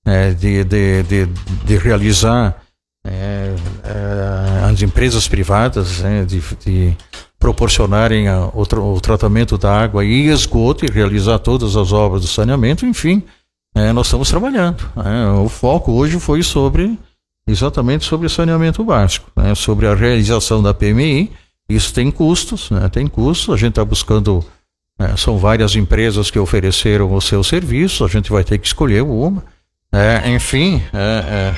é, 0.06 0.32
de, 0.32 0.64
de, 0.64 1.04
de, 1.04 1.26
de, 1.66 1.78
realizar 1.78 2.64
é, 3.06 3.54
é 3.84 4.64
as 4.72 4.82
empresas 4.82 5.28
privadas, 5.28 6.00
né, 6.00 6.24
de, 6.24 6.42
de, 6.64 6.96
proporcionarem 7.40 8.28
a, 8.28 8.46
o, 8.54 8.62
o, 8.62 9.02
tratamento 9.02 9.58
da 9.58 9.76
água 9.76 10.06
e 10.06 10.28
esgoto 10.28 10.86
e 10.86 10.92
realizar 10.92 11.40
todas 11.40 11.76
as 11.76 11.92
obras 11.92 12.22
de 12.22 12.28
saneamento, 12.28 12.86
enfim, 12.86 13.24
nós 13.94 14.08
estamos 14.08 14.28
trabalhando. 14.28 14.90
O 15.44 15.50
foco 15.50 15.92
hoje 15.92 16.20
foi 16.20 16.42
sobre 16.42 16.98
exatamente 17.48 18.06
sobre 18.06 18.28
saneamento 18.28 18.84
básico, 18.84 19.32
né, 19.36 19.56
sobre 19.56 19.88
a 19.88 19.96
realização 19.96 20.62
da 20.62 20.74
PMI. 20.74 21.32
Isso 21.70 21.94
tem 21.94 22.12
custos, 22.12 22.70
né, 22.70 22.90
tem 22.90 23.08
custos. 23.08 23.54
A 23.54 23.58
gente 23.58 23.70
está 23.70 23.86
buscando, 23.86 24.44
é, 25.00 25.16
são 25.16 25.38
várias 25.38 25.76
empresas 25.76 26.32
que 26.32 26.40
ofereceram 26.40 27.14
o 27.14 27.22
seu 27.22 27.44
serviço. 27.44 28.04
A 28.04 28.08
gente 28.08 28.32
vai 28.32 28.44
ter 28.44 28.58
que 28.58 28.68
escolher 28.68 29.04
uma. 29.04 29.44
É, 29.92 30.30
enfim, 30.32 30.82
é, 30.94 31.54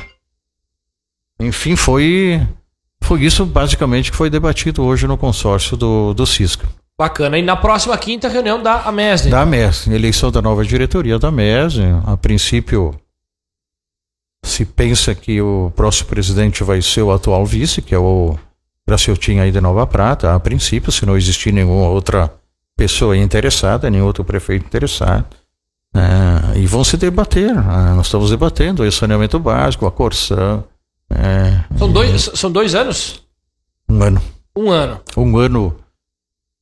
é, 1.39 1.45
enfim, 1.45 1.75
foi 1.75 2.45
foi 3.01 3.23
isso 3.23 3.45
basicamente 3.45 4.11
que 4.11 4.17
foi 4.17 4.29
debatido 4.29 4.83
hoje 4.83 5.07
no 5.07 5.17
consórcio 5.17 5.75
do, 5.75 6.13
do 6.13 6.25
Cisca. 6.25 6.67
Bacana. 6.97 7.39
E 7.39 7.41
na 7.41 7.55
próxima 7.55 7.97
quinta, 7.97 8.27
reunião 8.27 8.61
da 8.61 8.81
AMES. 8.81 9.27
Da 9.27 9.41
AMES. 9.41 9.87
Eleição 9.87 10.29
da 10.29 10.41
nova 10.41 10.65
diretoria 10.65 11.17
da 11.17 11.29
AMES. 11.29 11.75
A 12.05 12.17
princípio, 12.17 12.93
se 14.43 14.65
pensa 14.65 15.15
que 15.15 15.41
o 15.41 15.71
próximo 15.75 16.09
presidente 16.09 16.61
vai 16.61 16.81
ser 16.81 17.01
o 17.01 17.11
atual 17.11 17.45
vice, 17.45 17.81
que 17.81 17.95
é 17.95 17.97
o 17.97 18.37
Graciotinho 18.85 19.41
aí 19.41 19.51
de 19.51 19.61
Nova 19.61 19.87
Prata. 19.87 20.35
A 20.35 20.39
princípio, 20.39 20.91
se 20.91 21.05
não 21.05 21.15
existir 21.15 21.53
nenhuma 21.53 21.87
outra 21.87 22.31
pessoa 22.79 23.17
interessada, 23.17 23.89
nenhum 23.89 24.05
outro 24.05 24.23
prefeito 24.23 24.65
interessado. 24.65 25.25
É, 25.93 26.59
e 26.59 26.65
vão 26.65 26.83
se 26.83 26.95
debater. 26.95 27.49
É, 27.49 27.93
nós 27.93 28.05
estamos 28.07 28.29
debatendo 28.29 28.83
o 28.83 28.91
saneamento 28.91 29.37
básico, 29.37 29.85
a 29.85 29.91
Corsã. 29.91 30.63
É, 31.11 31.59
são, 31.77 31.91
dois, 31.91 32.31
são 32.35 32.49
dois 32.51 32.73
anos? 32.75 33.21
Um 33.89 34.01
ano. 34.01 34.21
Um 34.55 34.71
ano. 34.71 35.01
Um 35.17 35.37
ano 35.37 35.75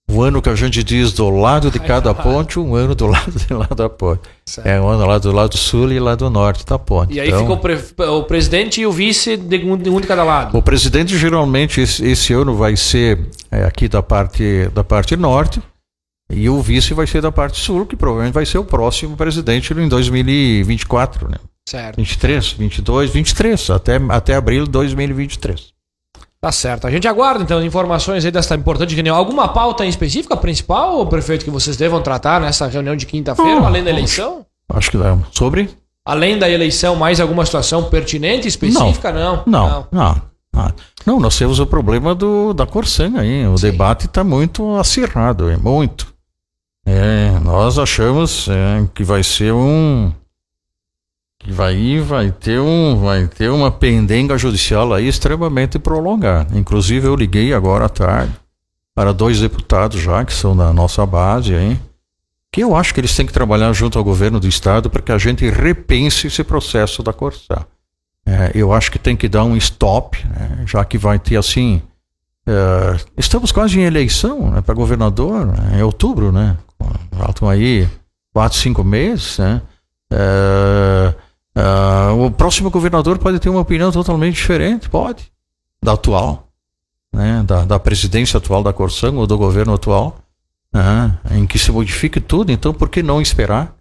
um 0.09 0.21
ano 0.21 0.41
que 0.41 0.49
a 0.49 0.55
gente 0.55 0.81
diz 0.83 1.11
do 1.11 1.29
lado 1.29 1.69
de 1.69 1.79
cada 1.79 2.13
ponte, 2.13 2.57
um 2.57 2.75
ano 2.75 2.95
do 2.95 3.05
lado 3.11 3.31
de 3.31 3.53
lá 3.53 3.67
da 3.75 3.89
ponte. 3.89 4.21
Certo. 4.45 4.65
É 4.65 4.79
um 4.79 4.87
ano 4.87 5.05
lá 5.05 5.17
do 5.17 5.31
lado 5.33 5.57
sul 5.57 5.91
e 5.91 5.99
lá 5.99 6.15
do 6.15 6.29
norte 6.29 6.65
da 6.65 6.79
ponte. 6.79 7.13
E 7.13 7.19
aí 7.19 7.27
então, 7.27 7.41
ficou 7.41 7.57
o, 7.57 7.59
pre 7.59 8.05
o, 8.05 8.23
presidente 8.23 8.79
e 8.79 8.85
o 8.85 8.91
vice 8.91 9.35
de 9.35 9.57
um, 9.65 9.75
de 9.75 9.89
um, 9.89 9.99
de 9.99 10.07
cada 10.07 10.23
lado. 10.23 10.57
O 10.57 10.61
presidente 10.61 11.17
geralmente 11.17 11.81
esse, 11.81 12.05
esse 12.05 12.31
ano 12.31 12.55
vai 12.55 12.77
ser 12.77 13.19
é, 13.51 13.65
aqui 13.65 13.89
da 13.89 14.01
parte 14.01 14.69
da 14.73 14.83
parte 14.83 15.17
norte 15.17 15.61
e 16.29 16.49
o 16.49 16.61
vice 16.61 16.93
vai 16.93 17.07
ser 17.07 17.21
da 17.21 17.31
parte 17.31 17.59
sul, 17.59 17.85
que 17.85 17.95
provavelmente 17.95 18.33
vai 18.33 18.45
ser 18.45 18.57
o 18.57 18.65
próximo 18.65 19.15
presidente 19.15 19.73
em 19.73 19.87
2024, 19.87 21.29
né? 21.29 21.37
Certo. 21.67 21.97
23, 21.97 22.51
22, 22.53 23.09
23, 23.11 23.69
até 23.71 23.99
até 24.09 24.35
abril 24.35 24.65
de 24.65 24.71
2023. 24.71 25.73
Tá 26.39 26.51
certo. 26.51 26.85
A 26.85 26.91
gente 26.91 27.07
aguarda, 27.07 27.43
então, 27.43 27.57
as 27.57 27.65
informações 27.65 28.23
aí 28.23 28.31
dessa 28.31 28.55
importante 28.55 28.93
reunião. 28.93 29.15
Alguma 29.15 29.47
pauta 29.47 29.85
em 29.85 29.89
específica, 29.89 30.37
principal, 30.37 31.05
prefeito, 31.07 31.43
que 31.43 31.51
vocês 31.51 31.75
devam 31.75 32.01
tratar 32.01 32.39
nessa 32.39 32.67
reunião 32.67 32.95
de 32.95 33.05
quinta-feira, 33.05 33.65
além 33.65 33.83
da 33.83 33.89
eleição? 33.89 34.45
Acho 34.69 34.91
que 34.91 34.97
dá. 34.97 35.17
Sobre? 35.31 35.69
Além 36.05 36.37
da 36.37 36.49
eleição, 36.49 36.95
mais 36.95 37.19
alguma 37.19 37.45
situação 37.45 37.85
pertinente, 37.85 38.47
específica? 38.47 39.11
Não. 39.11 39.43
Não, 39.45 39.69
não. 39.69 39.87
não. 39.91 40.21
não. 40.53 40.73
não 41.05 41.19
nós 41.19 41.37
temos 41.37 41.59
o 41.59 41.65
problema 41.65 42.13
do, 42.13 42.53
da 42.53 42.65
Corsan 42.65 43.17
aí. 43.17 43.45
O 43.47 43.57
Sim. 43.57 43.71
debate 43.71 44.05
está 44.05 44.23
muito 44.23 44.75
acirrado, 44.77 45.49
é 45.49 45.57
muito. 45.57 46.16
É, 46.89 47.37
nós 47.41 47.77
achamos 47.77 48.47
é, 48.47 48.87
que 48.95 49.03
vai 49.03 49.21
ser 49.21 49.51
um 49.51 50.09
vai, 51.45 51.99
vai, 51.99 52.31
ter 52.31 52.61
um, 52.61 52.97
vai 52.97 53.27
ter 53.27 53.49
uma 53.49 53.69
pendenga 53.69 54.37
judicial 54.37 54.93
aí 54.93 55.05
extremamente 55.05 55.77
prolongada. 55.77 56.57
Inclusive, 56.57 57.05
eu 57.05 57.13
liguei 57.13 57.53
agora 57.53 57.87
à 57.87 57.89
tarde 57.89 58.31
para 58.95 59.13
dois 59.13 59.41
deputados 59.41 59.99
já, 59.99 60.23
que 60.23 60.33
são 60.33 60.55
da 60.55 60.71
nossa 60.71 61.05
base 61.05 61.53
aí, 61.53 61.77
que 62.53 62.63
eu 62.63 62.73
acho 62.73 62.93
que 62.93 63.01
eles 63.01 63.13
têm 63.13 63.25
que 63.25 63.33
trabalhar 63.33 63.73
junto 63.73 63.99
ao 63.99 64.03
governo 64.03 64.39
do 64.39 64.47
estado 64.47 64.89
para 64.89 65.01
que 65.01 65.11
a 65.11 65.17
gente 65.17 65.47
repense 65.49 66.27
esse 66.27 66.41
processo 66.41 67.03
da 67.03 67.11
Corsã. 67.11 67.65
É, 68.25 68.51
eu 68.55 68.71
acho 68.71 68.89
que 68.89 68.97
tem 68.97 69.15
que 69.17 69.27
dar 69.27 69.43
um 69.43 69.57
stop, 69.57 70.25
né, 70.25 70.63
já 70.65 70.85
que 70.85 70.97
vai 70.97 71.19
ter 71.19 71.35
assim. 71.35 71.81
É, 72.47 72.97
estamos 73.17 73.51
quase 73.51 73.77
em 73.77 73.83
eleição 73.83 74.51
né, 74.51 74.61
para 74.61 74.73
governador, 74.73 75.45
né, 75.45 75.79
em 75.79 75.83
outubro, 75.83 76.31
né? 76.31 76.55
Faltam 77.17 77.49
aí 77.49 77.87
quatro, 78.33 78.57
cinco 78.57 78.83
meses, 78.83 79.39
né? 79.39 79.61
É, 80.11 81.13
é, 81.55 82.11
o 82.11 82.29
próximo 82.31 82.69
governador 82.69 83.17
pode 83.17 83.39
ter 83.39 83.49
uma 83.49 83.61
opinião 83.61 83.91
totalmente 83.91 84.35
diferente, 84.35 84.89
pode, 84.89 85.31
da 85.81 85.93
atual, 85.93 86.47
né? 87.11 87.43
da, 87.45 87.65
da 87.65 87.79
presidência 87.79 88.37
atual 88.37 88.63
da 88.63 88.71
Corsã 88.71 89.11
ou 89.11 89.25
do 89.25 89.37
governo 89.37 89.73
atual, 89.73 90.19
né? 90.71 91.17
em 91.31 91.45
que 91.47 91.57
se 91.57 91.71
modifique 91.71 92.21
tudo. 92.21 92.51
Então, 92.51 92.73
por 92.73 92.89
que 92.89 93.01
não 93.01 93.21
esperar? 93.21 93.75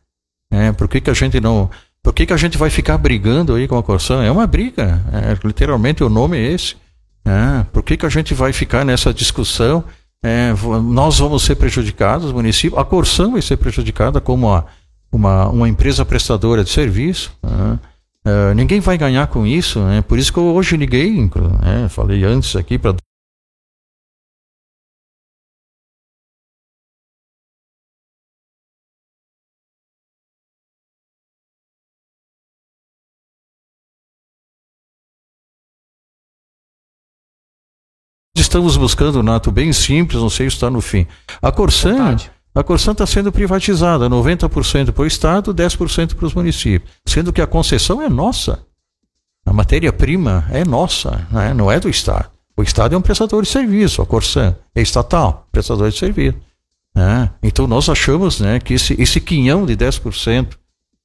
É, 0.51 0.73
por 0.73 0.89
que, 0.89 1.01
que 1.01 1.11
a 1.11 1.15
gente 1.15 1.41
não 1.41 1.71
por 2.07 2.15
que, 2.15 2.25
que 2.25 2.33
a 2.33 2.37
gente 2.37 2.57
vai 2.57 2.71
ficar 2.71 2.97
brigando 2.99 3.57
aí 3.57 3.67
com 3.67 3.77
a 3.77 3.83
Corsã? 3.83 4.23
É 4.23 4.31
uma 4.31 4.47
briga, 4.47 5.03
é, 5.13 5.37
literalmente 5.45 6.05
o 6.05 6.09
nome 6.09 6.39
é 6.39 6.53
esse. 6.53 6.77
É, 7.25 7.65
por 7.73 7.83
que, 7.83 7.97
que 7.97 8.07
a 8.07 8.09
gente 8.09 8.33
vai 8.33 8.53
ficar 8.53 8.85
nessa 8.85 9.13
discussão? 9.13 9.83
É, 10.25 10.53
nós 10.83 11.19
vamos 11.19 11.43
ser 11.43 11.55
prejudicados, 11.57 12.31
o 12.31 12.35
município, 12.35 12.79
a 12.79 12.85
Corsã 12.85 13.31
vai 13.31 13.43
ser 13.43 13.57
prejudicada 13.57 14.21
como 14.21 14.49
uma, 14.49 14.67
uma, 15.13 15.49
uma 15.49 15.69
empresa 15.69 16.05
prestadora 16.05 16.65
de 16.65 16.71
serviço. 16.71 17.33
É, 18.25 18.55
ninguém 18.55 18.81
vai 18.81 18.99
ganhar 18.99 19.29
com 19.29 19.47
isso, 19.47 19.79
né? 19.81 20.03
por 20.03 20.19
isso 20.19 20.33
que 20.33 20.39
eu 20.39 20.55
hoje 20.55 20.77
liguei, 20.77 21.13
né? 21.13 21.89
falei 21.89 22.25
antes 22.25 22.57
aqui 22.57 22.77
para 22.77 22.95
estamos 38.57 38.77
buscando, 38.79 39.23
Nato, 39.23 39.53
bem 39.53 39.71
simples, 39.71 40.21
não 40.21 40.31
sei 40.31 40.49
se 40.49 40.57
está 40.57 40.71
no 40.71 40.81
fim. 40.81 41.07
A 41.43 41.53
Corsan, 41.53 42.17
a 42.55 42.63
Corsan 42.65 42.93
está 42.93 43.05
sendo 43.05 43.31
privatizada, 43.31 44.09
90% 44.09 44.93
para 44.93 45.03
o 45.03 45.07
Estado, 45.07 45.55
10% 45.55 46.15
para 46.15 46.25
os 46.25 46.33
municípios, 46.33 46.91
sendo 47.07 47.35
que 47.35 47.43
a 47.43 47.47
concessão 47.47 48.01
é 48.01 48.09
nossa. 48.09 48.61
A 49.45 49.53
matéria-prima 49.53 50.47
é 50.51 50.65
nossa, 50.65 51.27
né? 51.31 51.53
não 51.53 51.71
é 51.71 51.79
do 51.79 51.91
Estado. 51.91 52.31
O 52.57 52.63
Estado 52.63 52.95
é 52.95 52.99
um 52.99 53.03
prestador 53.03 53.43
de 53.43 53.49
serviço, 53.49 54.01
a 54.01 54.07
Corsan 54.07 54.57
é 54.75 54.81
estatal, 54.81 55.47
prestador 55.53 55.91
de 55.91 55.99
serviço. 55.99 56.39
Né? 56.95 57.29
Então 57.43 57.67
nós 57.67 57.91
achamos 57.91 58.41
né, 58.41 58.59
que 58.59 58.73
esse, 58.73 58.95
esse 58.99 59.21
quinhão 59.21 59.67
de 59.67 59.77
10% 59.77 60.49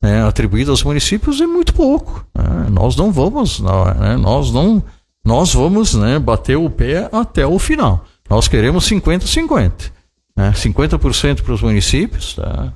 né, 0.02 0.24
atribuído 0.24 0.72
aos 0.72 0.84
municípios 0.84 1.42
é 1.42 1.46
muito 1.46 1.74
pouco. 1.74 2.26
Né? 2.34 2.70
Nós 2.72 2.96
não 2.96 3.12
vamos, 3.12 3.60
não, 3.60 3.84
né? 3.94 4.16
nós 4.16 4.52
não 4.54 4.82
nós 5.26 5.54
vamos 5.54 5.94
né, 5.94 6.18
bater 6.20 6.58
o 6.58 6.70
pé 6.70 7.10
até 7.12 7.46
o 7.46 7.60
final. 7.60 8.06
Nós 8.30 8.48
queremos 8.48 8.90
50-50. 8.90 9.92
Né? 10.36 10.52
50% 10.52 11.42
para 11.42 11.54
os 11.54 11.62
municípios, 11.62 12.36
tá? 12.36 12.74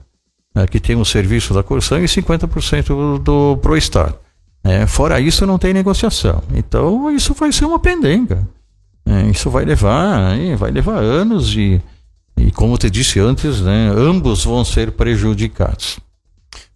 é, 0.55 0.65
que 0.67 0.79
tem 0.79 0.95
o 0.95 1.05
serviço 1.05 1.53
da 1.53 1.63
Corsã, 1.63 1.99
e 1.99 2.05
50% 2.05 3.19
do, 3.19 3.57
para 3.57 3.71
o 3.71 3.77
Estado. 3.77 4.15
É, 4.63 4.87
fora 4.87 5.19
isso, 5.19 5.45
não 5.45 5.59
tem 5.59 5.73
negociação. 5.73 6.41
Então, 6.53 7.11
isso 7.11 7.33
vai 7.33 7.51
ser 7.51 7.65
uma 7.65 7.79
pendenga. 7.79 8.47
É, 9.05 9.29
isso 9.29 9.49
vai 9.49 9.63
levar, 9.65 10.35
vai 10.57 10.71
levar 10.71 10.97
anos 10.97 11.55
e, 11.55 11.79
e, 12.37 12.51
como 12.51 12.77
te 12.77 12.89
disse 12.89 13.19
antes, 13.19 13.61
né, 13.61 13.91
ambos 13.95 14.43
vão 14.43 14.65
ser 14.65 14.91
prejudicados. 14.91 15.99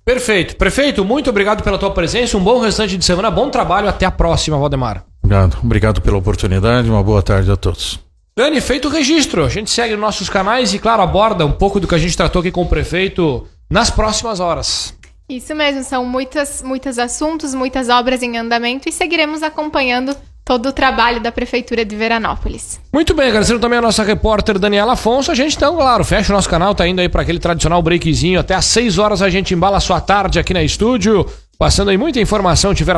Perfeito. 0.06 0.56
Prefeito, 0.56 1.04
muito 1.04 1.30
obrigado 1.30 1.64
pela 1.64 1.78
tua 1.78 1.92
presença. 1.92 2.38
Um 2.38 2.44
bom 2.44 2.60
restante 2.60 2.98
de 2.98 3.06
semana. 3.06 3.30
Bom 3.30 3.50
trabalho. 3.50 3.88
Até 3.88 4.06
a 4.06 4.12
próxima, 4.12 4.58
Valdemar. 4.58 5.09
Obrigado. 5.24 5.58
Obrigado 5.64 6.02
pela 6.02 6.18
oportunidade. 6.18 6.90
Uma 6.90 7.04
boa 7.04 7.22
tarde 7.22 7.52
a 7.52 7.56
todos. 7.56 8.00
Dani, 8.36 8.62
feito 8.62 8.88
o 8.88 8.92
registro. 8.92 9.44
A 9.44 9.50
gente 9.50 9.70
segue 9.70 9.94
nos 9.94 10.02
nossos 10.02 10.30
canais 10.30 10.74
e, 10.74 10.80
claro, 10.80 11.02
aborda 11.02 11.46
um 11.46 11.52
pouco 11.52 11.80
do 11.80 11.88
que 11.88 11.96
a 11.96 11.98
gente 11.98 12.16
tratou 12.16 12.40
aqui 12.40 12.52
com 12.52 12.62
o 12.62 12.68
prefeito 12.68 13.46
nas 13.70 13.90
próximas 13.90 14.40
horas. 14.40 14.98
Isso 15.30 15.54
mesmo, 15.54 15.84
são 15.84 16.06
muitas, 16.06 16.64
muitos 16.64 16.98
assuntos, 16.98 17.54
muitas 17.54 17.88
obras 17.88 18.24
em 18.24 18.38
andamento 18.38 18.90
e 18.90 18.92
seguiremos 18.92 19.44
acompanhando 19.44 20.16
todo 20.44 20.70
o 20.70 20.74
trabalho 20.74 21.22
da 21.22 21.32
Prefeitura 21.32 21.86
de 21.86 21.96
Veranópolis. 21.96 22.80
Muito 22.92 23.14
bem, 23.14 23.28
agradecendo 23.28 23.60
também 23.60 23.78
a 23.78 23.82
nossa 23.84 24.04
repórter 24.04 24.58
Daniela 24.58 24.94
Afonso. 24.94 25.32
A 25.32 25.36
gente 25.36 25.56
então, 25.56 25.76
claro, 25.76 26.04
fecha 26.04 26.34
o 26.34 26.36
nosso 26.36 26.50
canal, 26.50 26.74
tá 26.74 26.88
indo 26.88 27.00
aí 27.00 27.08
para 27.08 27.22
aquele 27.22 27.38
tradicional 27.38 27.80
breakzinho. 27.84 28.40
Até 28.40 28.56
às 28.56 28.66
6 28.66 28.98
horas 28.98 29.22
a 29.22 29.30
gente 29.30 29.54
embala 29.54 29.78
a 29.78 29.80
sua 29.80 30.02
tarde 30.02 30.40
aqui 30.40 30.52
na 30.52 30.64
estúdio, 30.64 31.24
passando 31.60 31.90
aí 31.92 31.98
muita 31.98 32.20
informação, 32.20 32.74
tiver 32.74 32.98